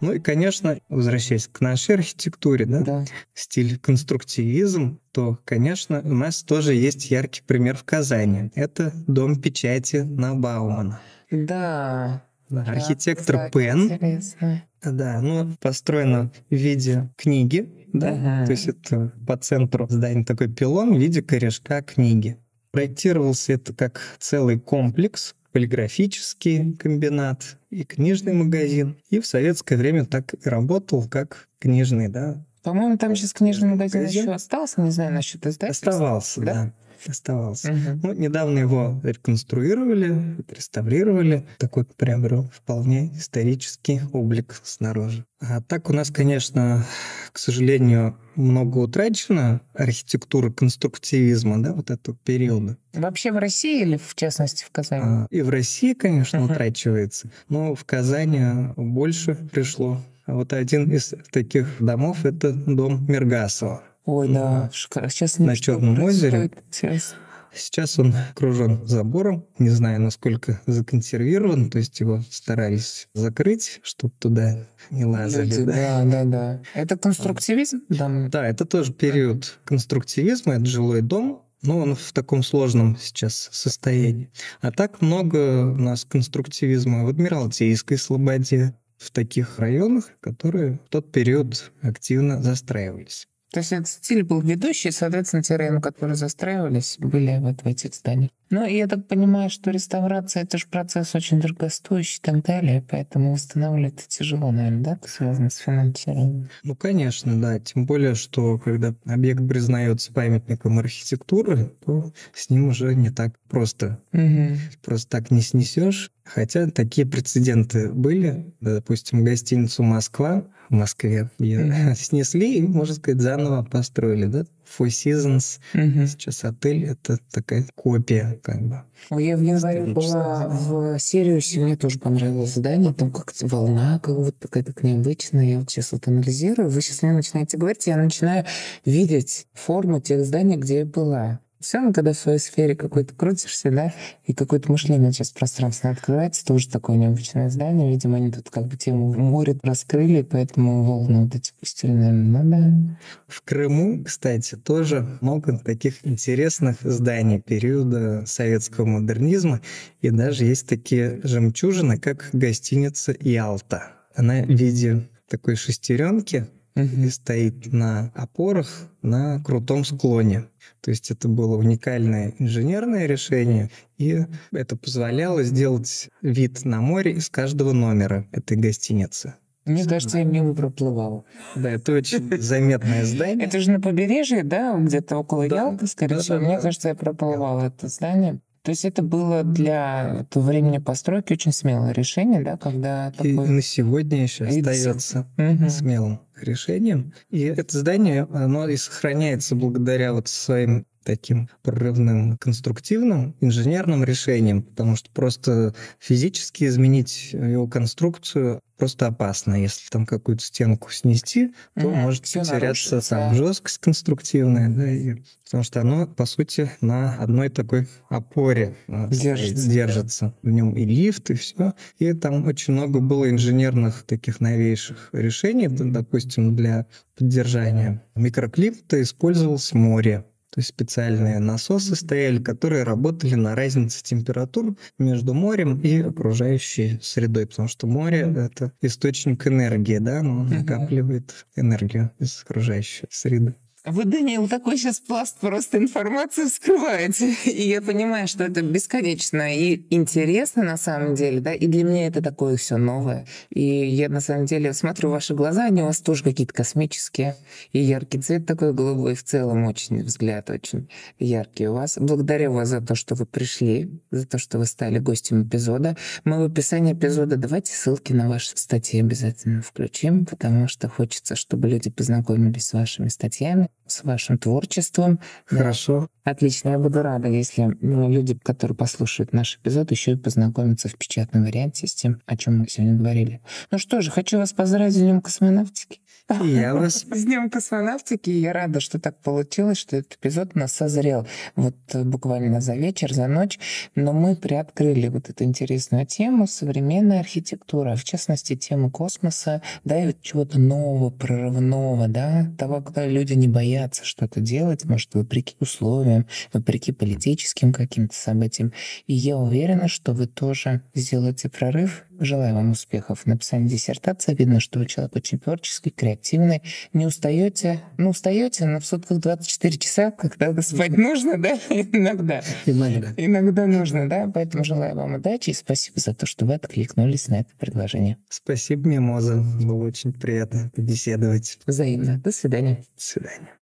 Ну 0.00 0.12
и, 0.12 0.18
конечно, 0.18 0.76
возвращаясь 0.90 1.48
к 1.48 1.62
нашей 1.62 1.94
архитектуре, 1.94 2.66
да, 2.66 2.80
Да. 2.80 3.04
стиль 3.32 3.78
конструктивизм, 3.78 5.00
то, 5.12 5.38
конечно, 5.46 6.02
у 6.04 6.12
нас 6.12 6.42
тоже 6.42 6.74
есть 6.74 7.10
яркий 7.10 7.40
пример 7.46 7.76
в 7.76 7.84
Казани. 7.84 8.50
Это 8.54 8.92
дом 9.06 9.40
печати 9.40 9.96
на 10.02 10.34
Баумана. 10.34 11.00
Да. 11.30 12.22
Да, 12.50 12.64
Да, 12.64 12.72
Архитектор 12.72 13.50
Пен, 13.50 13.84
Интересно. 13.92 14.62
да, 14.82 15.20
ну, 15.22 15.50
построено 15.60 16.30
в 16.50 16.54
виде 16.54 17.10
книги, 17.16 17.68
да, 17.92 18.10
Ага. 18.10 18.44
то 18.46 18.50
есть 18.52 18.68
это 18.68 19.12
по 19.26 19.36
центру 19.36 19.86
здания 19.88 20.24
такой 20.24 20.48
пилон 20.48 20.94
в 20.94 20.98
виде 20.98 21.22
корешка 21.22 21.82
книги. 21.82 22.36
Проектировался 22.70 23.52
это 23.54 23.72
как 23.72 24.00
целый 24.18 24.58
комплекс, 24.58 25.34
полиграфический 25.52 26.72
комбинат 26.74 27.56
и 27.70 27.84
книжный 27.84 28.32
магазин. 28.34 28.96
И 29.10 29.20
в 29.20 29.26
советское 29.26 29.76
время 29.76 30.04
так 30.04 30.34
и 30.34 30.48
работал 30.48 31.08
как 31.08 31.48
книжный, 31.60 32.08
да, 32.08 32.44
По-моему, 32.62 32.98
там 32.98 33.14
сейчас 33.14 33.32
книжный 33.32 33.68
магазин 33.68 34.00
Магазин? 34.00 34.22
еще 34.22 34.32
остался, 34.32 34.80
не 34.80 34.90
знаю 34.90 35.12
насчет 35.12 35.46
издательства. 35.46 35.92
Оставался, 35.92 36.40
да? 36.40 36.54
да. 36.54 36.72
Оставался. 37.08 37.72
Мгм. 37.72 38.00
Ну, 38.02 38.12
недавно 38.14 38.58
его 38.60 39.00
реконструировали, 39.02 40.36
реставрировали. 40.48 41.46
Такой 41.58 41.84
приобрел 41.84 42.50
вполне 42.54 43.12
исторический 43.16 44.00
облик 44.12 44.54
снаружи. 44.62 45.24
А 45.40 45.60
так 45.60 45.90
у 45.90 45.92
нас, 45.92 46.10
конечно, 46.10 46.84
к 47.32 47.38
сожалению, 47.38 48.16
много 48.36 48.78
утрачено 48.78 49.60
архитектуры 49.74 50.52
конструктивизма, 50.52 51.62
да, 51.62 51.72
вот 51.72 51.90
этого 51.90 52.16
периода. 52.24 52.76
Вообще 52.94 53.32
в 53.32 53.36
России 53.36 53.82
или 53.82 53.96
в 53.96 54.14
частности 54.14 54.64
в 54.64 54.70
Казани? 54.70 55.02
А, 55.04 55.26
И 55.30 55.42
в 55.42 55.50
России, 55.50 55.92
конечно, 55.94 56.40
Мгм. 56.40 56.50
утрачивается, 56.52 57.30
но 57.48 57.74
в 57.74 57.84
Казани 57.84 58.72
больше 58.76 59.34
пришло. 59.52 60.00
А 60.26 60.34
вот 60.34 60.52
один 60.54 60.90
из 60.90 61.12
таких 61.30 61.66
домов— 61.80 62.24
это 62.26 62.52
дом 62.52 63.04
Мергасова. 63.06 63.82
Ой, 64.04 64.28
да, 64.28 64.70
шикарно. 64.72 65.08
Сейчас 65.08 65.38
На 65.38 65.54
что 65.54 65.64
Чёрном 65.64 66.02
озере. 66.02 66.50
Интересно. 66.66 67.16
Сейчас 67.54 67.98
он 68.00 68.12
окружен 68.30 68.84
забором, 68.84 69.46
не 69.58 69.68
знаю, 69.68 70.00
насколько 70.00 70.60
законсервирован, 70.66 71.70
то 71.70 71.78
есть 71.78 72.00
его 72.00 72.20
старались 72.28 73.08
закрыть, 73.14 73.80
чтобы 73.84 74.12
туда 74.18 74.66
не 74.90 75.04
лазали. 75.04 75.44
Люди, 75.44 75.64
да. 75.64 75.72
да, 75.72 76.04
да, 76.04 76.24
да. 76.24 76.62
Это 76.74 76.98
конструктивизм? 76.98 77.82
Да. 77.88 78.28
Да, 78.28 78.46
это 78.46 78.64
тоже 78.64 78.92
период 78.92 79.60
конструктивизма, 79.64 80.54
это 80.54 80.66
жилой 80.66 81.00
дом, 81.00 81.44
но 81.62 81.78
он 81.78 81.94
в 81.94 82.12
таком 82.12 82.42
сложном 82.42 82.96
сейчас 83.00 83.48
состоянии. 83.52 84.30
А 84.60 84.72
так 84.72 85.00
много 85.00 85.72
у 85.72 85.76
нас 85.76 86.04
конструктивизма 86.04 87.04
в 87.04 87.08
Адмиралтейской 87.08 87.98
Слободе, 87.98 88.74
в 88.98 89.10
таких 89.10 89.58
районах, 89.58 90.10
которые 90.20 90.80
в 90.86 90.88
тот 90.88 91.12
период 91.12 91.72
активно 91.82 92.42
застраивались. 92.42 93.28
То 93.54 93.60
есть 93.60 93.70
этот 93.70 93.86
стиль 93.86 94.24
был 94.24 94.40
ведущий, 94.40 94.90
соответственно, 94.90 95.44
те 95.44 95.54
районы, 95.54 95.80
которые 95.80 96.16
застраивались, 96.16 96.96
были 96.98 97.38
вот 97.38 97.62
в 97.62 97.66
этих 97.68 97.94
зданиях. 97.94 98.32
Ну, 98.50 98.66
я 98.66 98.88
так 98.88 99.06
понимаю, 99.06 99.48
что 99.48 99.70
реставрация— 99.70 100.42
это 100.44 100.58
же 100.58 100.66
процесс 100.66 101.14
очень 101.14 101.40
дорогостоящий 101.40 102.18
и 102.18 102.20
так 102.20 102.42
далее, 102.42 102.84
поэтому 102.90 103.32
восстанавливать 103.32 103.94
это 103.94 104.08
тяжело, 104.08 104.50
наверное, 104.50 104.82
да, 104.82 104.98
связано 105.06 105.50
с 105.50 105.58
финансированием. 105.58 106.48
Ну, 106.64 106.74
конечно, 106.74 107.40
да. 107.40 107.60
Тем 107.60 107.86
более, 107.86 108.16
что 108.16 108.58
когда 108.58 108.92
объект 109.06 109.46
признается 109.48 110.12
памятником 110.12 110.80
архитектуры, 110.80 111.70
то 111.86 112.12
с 112.34 112.50
ним 112.50 112.66
уже 112.66 112.92
не 112.96 113.10
так 113.10 113.34
просто. 113.48 114.00
Мгм. 114.10 114.58
Просто 114.84 115.08
так 115.10 115.30
не 115.30 115.42
снесешь. 115.42 116.10
Хотя 116.24 116.68
такие 116.68 117.06
прецеденты 117.06 117.90
были. 117.92 118.52
Допустим, 118.60 119.24
гостиницу 119.24 119.82
«Москва» 119.82 120.44
в 120.70 120.74
Москве 120.74 121.30
ее 121.38 121.64
Мгм. 121.66 121.94
снесли 121.96 122.58
и, 122.58 122.62
можно 122.62 122.94
сказать, 122.94 123.20
заново 123.20 123.62
построили, 123.62 124.26
да? 124.26 124.46
Four 124.78 124.86
Seasons. 124.88 125.60
Мгм. 125.74 126.06
Сейчас 126.06 126.42
отель— 126.44 126.84
это 126.86 127.18
такая 127.30 127.66
копия, 127.74 128.40
как 128.42 128.62
бы. 128.62 128.80
Я 129.10 129.36
в 129.36 129.42
январе 129.42 129.84
была 129.84 130.48
в 130.48 130.98
Сириусе, 130.98 131.60
мне 131.60 131.76
тоже 131.76 131.98
понравилось 131.98 132.54
здание, 132.54 132.94
там 132.94 133.10
как-то 133.12 133.46
волна 133.46 133.98
как 134.02 134.16
вот 134.16 134.38
такая 134.38 134.64
так 134.64 134.82
необычная. 134.82 135.44
Я 135.44 135.58
вот 135.58 135.70
сейчас 135.70 135.92
вот 135.92 136.08
анализирую, 136.08 136.70
вы 136.70 136.80
сейчас 136.80 137.02
мне 137.02 137.12
начинаете 137.12 137.58
говорить, 137.58 137.86
я 137.86 137.98
начинаю 137.98 138.46
видеть 138.86 139.46
форму 139.52 140.00
тех 140.00 140.24
зданий, 140.24 140.56
где 140.56 140.78
я 140.78 140.86
была. 140.86 141.40
Все 141.64 141.78
равно, 141.78 141.94
когда 141.94 142.12
в 142.12 142.18
своей 142.18 142.38
сфере 142.38 142.76
какой-то 142.76 143.14
крутишься, 143.14 143.70
да, 143.70 143.94
и 144.26 144.34
какое-то 144.34 144.70
мышление 144.70 145.12
сейчас 145.12 145.30
пространственно 145.30 145.94
открывается, 145.94 146.44
тоже 146.44 146.68
такое 146.68 146.98
необычное 146.98 147.48
здание. 147.48 147.90
Видимо, 147.90 148.18
они 148.18 148.30
тут 148.30 148.50
как 148.50 148.66
бы 148.66 148.76
тему 148.76 149.14
моря 149.14 149.56
раскрыли, 149.62 150.20
поэтому 150.20 150.84
волны 150.84 151.24
вот 151.24 151.34
эти 151.34 151.52
пустили, 151.58 151.92
наверное, 151.92 152.42
ну 152.42 152.50
да. 152.50 152.98
В 153.28 153.40
Крыму, 153.40 154.04
кстати, 154.04 154.56
тоже 154.56 155.08
много 155.22 155.56
таких 155.56 156.06
интересных 156.06 156.76
зданий 156.82 157.40
периода 157.40 158.24
советского 158.26 158.84
модернизма. 158.84 159.62
И 160.02 160.10
даже 160.10 160.44
есть 160.44 160.68
такие 160.68 161.20
жемчужины, 161.22 161.96
как 161.98 162.28
гостиница 162.34 163.16
«Ялта». 163.18 163.92
Она 164.14 164.42
в 164.42 164.50
виде 164.50 165.08
такой 165.30 165.56
шестеренки 165.56 166.46
и 166.76 167.08
стоит 167.08 167.72
на 167.72 168.10
опорах 168.14 168.88
на 169.02 169.40
крутом 169.44 169.84
склоне. 169.84 170.46
То 170.80 170.90
есть 170.90 171.10
это 171.10 171.28
было 171.28 171.56
уникальное 171.56 172.34
инженерное 172.38 173.06
решение, 173.06 173.70
и 173.96 174.26
это 174.52 174.76
позволяло 174.76 175.42
сделать 175.44 176.08
вид 176.20 176.64
на 176.64 176.80
море 176.80 177.12
из 177.12 177.30
каждого 177.30 177.72
номера 177.72 178.26
этой 178.32 178.56
гостиницы. 178.56 179.34
Мне 179.64 179.84
кажется, 179.86 180.18
я 180.18 180.24
мимо 180.24 180.54
проплывала. 180.54 181.24
Да, 181.54 181.70
это 181.70 181.92
очень 181.92 182.38
заметное 182.38 183.04
здание. 183.06 183.46
Это 183.46 183.60
же 183.60 183.70
на 183.70 183.80
побережье, 183.80 184.42
да, 184.42 184.76
где-то 184.78 185.16
около 185.16 185.48
Да, 185.48 185.56
Ялты, 185.56 185.86
скорее 185.86 186.16
да, 186.16 186.20
всего. 186.22 186.38
да, 186.38 186.44
Мне 186.44 186.56
да. 186.56 186.62
кажется, 186.62 186.88
я 186.88 186.94
проплывала 186.94 187.62
это 187.62 187.88
здание. 187.88 188.40
То 188.62 188.70
есть 188.70 188.84
это 188.84 189.02
было 189.02 189.42
для 189.42 190.26
того 190.30 190.46
времени 190.46 190.78
постройки 190.78 191.34
очень 191.34 191.52
смелое 191.52 191.92
решение, 191.92 192.42
да, 192.42 192.56
когда 192.56 193.10
И 193.22 193.34
такой... 193.34 193.48
на 193.48 193.62
сегодня 193.62 194.22
еще 194.22 194.44
И 194.44 194.58
остается 194.60 195.26
смелым 195.68 196.20
решением. 196.44 197.12
И 197.30 197.42
это 197.42 197.78
здание, 197.78 198.28
оно 198.32 198.68
и 198.68 198.76
сохраняется 198.76 199.54
благодаря 199.54 200.12
вот 200.12 200.28
своим 200.28 200.86
таким 201.04 201.48
прорывным 201.62 202.36
конструктивным 202.38 203.34
инженерным 203.40 204.02
решениям, 204.04 204.62
потому 204.62 204.96
что 204.96 205.10
просто 205.10 205.74
физически 205.98 206.64
изменить 206.64 207.30
его 207.32 207.66
конструкцию 207.68 208.60
просто 208.76 209.06
опасно. 209.06 209.54
Если 209.54 209.88
там 209.88 210.04
какую-то 210.04 210.42
стенку 210.42 210.90
снести, 210.90 211.54
то 211.76 211.88
Мгм. 211.88 211.96
может 212.00 212.24
Всё 212.26 212.40
потеряться 212.40 212.64
нарушится. 212.96 213.10
там 213.10 213.34
жесткость 213.34 213.78
конструктивная, 213.78 214.68
да, 214.68 214.90
и- 214.90 215.22
потому 215.44 215.62
что 215.62 215.80
оно, 215.80 216.06
по 216.08 216.26
сути, 216.26 216.70
на 216.80 217.14
одной 217.16 217.50
такой 217.50 217.86
опоре 218.08 218.74
э, 218.88 219.08
Держится. 219.10 219.56
стоит, 219.62 219.72
держится. 219.72 220.34
В 220.42 220.48
нем 220.50 220.72
и 220.76 220.84
лифт, 220.84 221.30
и 221.30 221.34
все. 221.34 221.74
И 221.98 222.12
там 222.14 222.46
очень 222.46 222.74
много 222.74 222.98
было 222.98 223.30
инженерных 223.30 224.02
таких 224.02 224.40
новейших 224.40 225.10
решений, 225.12 225.68
допустим, 225.68 226.56
для 226.56 226.86
поддержания 227.16 228.02
микроклимата 228.16 229.00
использовалось 229.00 229.72
море. 229.72 230.24
То 230.54 230.60
есть 230.60 230.68
специальные 230.68 231.40
насосы 231.40 231.96
стояли, 231.96 232.38
которые 232.40 232.84
работали 232.84 233.34
на 233.34 233.56
разнице 233.56 234.04
температур 234.04 234.76
между 235.00 235.34
морем 235.34 235.80
и 235.80 236.00
окружающей 236.00 237.00
средой, 237.02 237.48
потому 237.48 237.66
что 237.66 237.88
море— 237.88 238.32
это 238.36 238.70
источник 238.80 239.48
энергии, 239.48 239.98
да, 239.98 240.20
оно 240.20 240.44
накапливает 240.44 241.46
энергию 241.56 242.12
из 242.20 242.40
окружающей 242.42 243.08
среды. 243.10 243.56
Вы, 243.86 244.06
Даниил, 244.06 244.48
такой 244.48 244.78
сейчас 244.78 244.98
пласт 244.98 245.36
просто 245.40 245.76
информации 245.76 246.46
вскрываете. 246.46 247.34
И 247.44 247.68
я 247.68 247.82
понимаю, 247.82 248.26
что 248.26 248.42
это 248.42 248.62
бесконечно 248.62 249.54
и 249.54 249.84
интересно 249.90 250.62
на 250.62 250.78
самом 250.78 251.14
деле, 251.14 251.40
да, 251.40 251.52
и 251.52 251.66
для 251.66 251.84
меня 251.84 252.06
это 252.06 252.22
такое 252.22 252.56
все 252.56 252.78
новое. 252.78 253.26
И 253.50 253.60
я 253.60 254.08
на 254.08 254.20
самом 254.20 254.46
деле 254.46 254.72
смотрю 254.72 255.10
ваши 255.10 255.34
глаза, 255.34 255.66
они 255.66 255.82
у 255.82 255.86
вас 255.86 256.00
тоже 256.00 256.24
какие-то 256.24 256.54
космические, 256.54 257.36
и 257.72 257.78
яркий 257.78 258.18
цвет 258.18 258.46
такой 258.46 258.72
голубой 258.72 259.14
в 259.14 259.22
целом 259.22 259.66
очень 259.66 260.02
взгляд 260.02 260.48
очень 260.48 260.88
яркий 261.18 261.68
у 261.68 261.74
вас. 261.74 261.98
Благодарю 262.00 262.54
вас 262.54 262.68
за 262.68 262.80
то, 262.80 262.94
что 262.94 263.14
вы 263.14 263.26
пришли, 263.26 263.90
за 264.10 264.26
то, 264.26 264.38
что 264.38 264.58
вы 264.58 264.64
стали 264.64 264.98
гостем 264.98 265.42
эпизода. 265.42 265.94
Мы 266.24 266.40
в 266.40 266.50
описании 266.50 266.94
эпизода 266.94 267.36
давайте 267.36 267.74
ссылки 267.74 268.14
на 268.14 268.30
ваши 268.30 268.56
статьи 268.56 269.00
обязательно 269.00 269.60
включим, 269.60 270.24
потому 270.24 270.68
что 270.68 270.88
хочется, 270.88 271.36
чтобы 271.36 271.68
люди 271.68 271.90
познакомились 271.90 272.68
с 272.68 272.72
вашими 272.72 273.08
статьями, 273.08 273.68
с 273.86 274.04
вашим 274.04 274.38
творчеством. 274.38 275.20
Хорошо. 275.46 276.08
Да. 276.24 276.32
Отлично, 276.32 276.70
я 276.70 276.78
буду 276.78 277.02
рада, 277.02 277.28
если 277.28 277.76
ну, 277.80 278.10
люди, 278.10 278.34
которые 278.42 278.76
послушают 278.76 279.32
наш 279.32 279.56
эпизод, 279.58 279.90
еще 279.90 280.12
и 280.12 280.16
познакомятся 280.16 280.88
в 280.88 280.96
печатном 280.96 281.44
варианте 281.44 281.86
с 281.86 281.94
тем, 281.94 282.22
о 282.26 282.36
чем 282.36 282.60
мы 282.60 282.68
сегодня 282.68 282.96
говорили. 282.96 283.42
Ну 283.70 283.78
что 283.78 284.00
же, 284.00 284.10
хочу 284.10 284.38
вас 284.38 284.52
поздравить 284.52 284.94
с 284.94 284.96
Днем 284.96 285.20
космонавтики. 285.20 286.00
Я 286.42 286.74
вас... 286.74 287.04
С 287.10 287.24
Днем 287.24 287.50
космонавтики. 287.50 288.30
Я 288.30 288.52
рада, 288.52 288.80
что 288.80 288.98
так 288.98 289.18
получилось, 289.20 289.78
что 289.78 289.96
этот 289.96 290.14
эпизод 290.14 290.52
у 290.54 290.58
нас 290.58 290.72
созрел 290.72 291.26
вот 291.54 291.76
э, 291.92 292.02
буквально 292.02 292.60
за 292.60 292.74
вечер, 292.74 293.12
за 293.12 293.26
ночь. 293.26 293.58
Но 293.94 294.12
мы 294.12 294.34
приоткрыли 294.34 295.08
вот 295.08 295.28
эту 295.28 295.44
интересную 295.44 296.06
тему 296.06 296.46
современной 296.46 297.20
архитектуры, 297.20 297.96
в 297.96 298.04
частности, 298.04 298.56
тему 298.56 298.90
космоса, 298.90 299.60
да, 299.84 300.02
и 300.02 300.06
вот 300.06 300.22
чего-то 300.22 300.58
нового, 300.58 301.10
прорывного, 301.10 302.08
да, 302.08 302.50
того, 302.58 302.80
когда 302.80 303.06
люди 303.06 303.34
не 303.34 303.48
боятся 303.74 304.04
что-то 304.04 304.40
делать, 304.40 304.84
может, 304.84 305.14
вопреки 305.14 305.56
условиям, 305.58 306.26
вопреки 306.52 306.92
политическим 306.92 307.72
каким-то 307.72 308.14
событиям. 308.14 308.72
И 309.06 309.14
я 309.14 309.36
уверена, 309.36 309.88
что 309.88 310.12
вы 310.12 310.26
тоже 310.26 310.82
сделаете 310.94 311.48
прорыв. 311.48 312.04
Желаю 312.20 312.54
вам 312.54 312.70
успехов 312.70 313.20
в 313.20 313.26
написании 313.26 313.68
диссертации. 313.68 314.34
Видно, 314.34 314.60
что 314.60 314.78
вы 314.78 314.86
человек 314.86 315.16
очень 315.16 315.40
творческий, 315.40 315.90
креативный. 315.90 316.62
Не 316.92 317.06
устаете? 317.06 317.80
Ну, 317.98 318.10
устаете, 318.10 318.66
но 318.66 318.78
в 318.78 318.86
сутках 318.86 319.18
24 319.18 319.78
часа, 319.78 320.10
когда 320.12 320.62
спать 320.62 320.96
нужно, 320.96 321.36
да? 321.40 321.58
Иногда. 321.68 322.42
Иногда. 322.66 323.12
Иногда 323.16 323.66
нужно, 323.66 324.08
да? 324.08 324.30
Поэтому 324.32 324.62
желаю 324.62 324.94
вам 324.94 325.14
удачи 325.14 325.50
и 325.50 325.54
спасибо 325.54 325.98
за 325.98 326.14
то, 326.14 326.26
что 326.26 326.46
вы 326.46 326.54
откликнулись 326.54 327.26
на 327.26 327.40
это 327.40 327.50
предложение. 327.58 328.18
Спасибо, 328.28 328.88
Мимоза. 328.88 329.42
Было 329.60 329.84
очень 329.84 330.12
приятно 330.12 330.70
побеседовать. 330.76 331.58
Взаимно. 331.66 332.18
До 332.18 332.30
свидания. 332.30 332.84
До 332.96 333.02
свидания. 333.02 333.63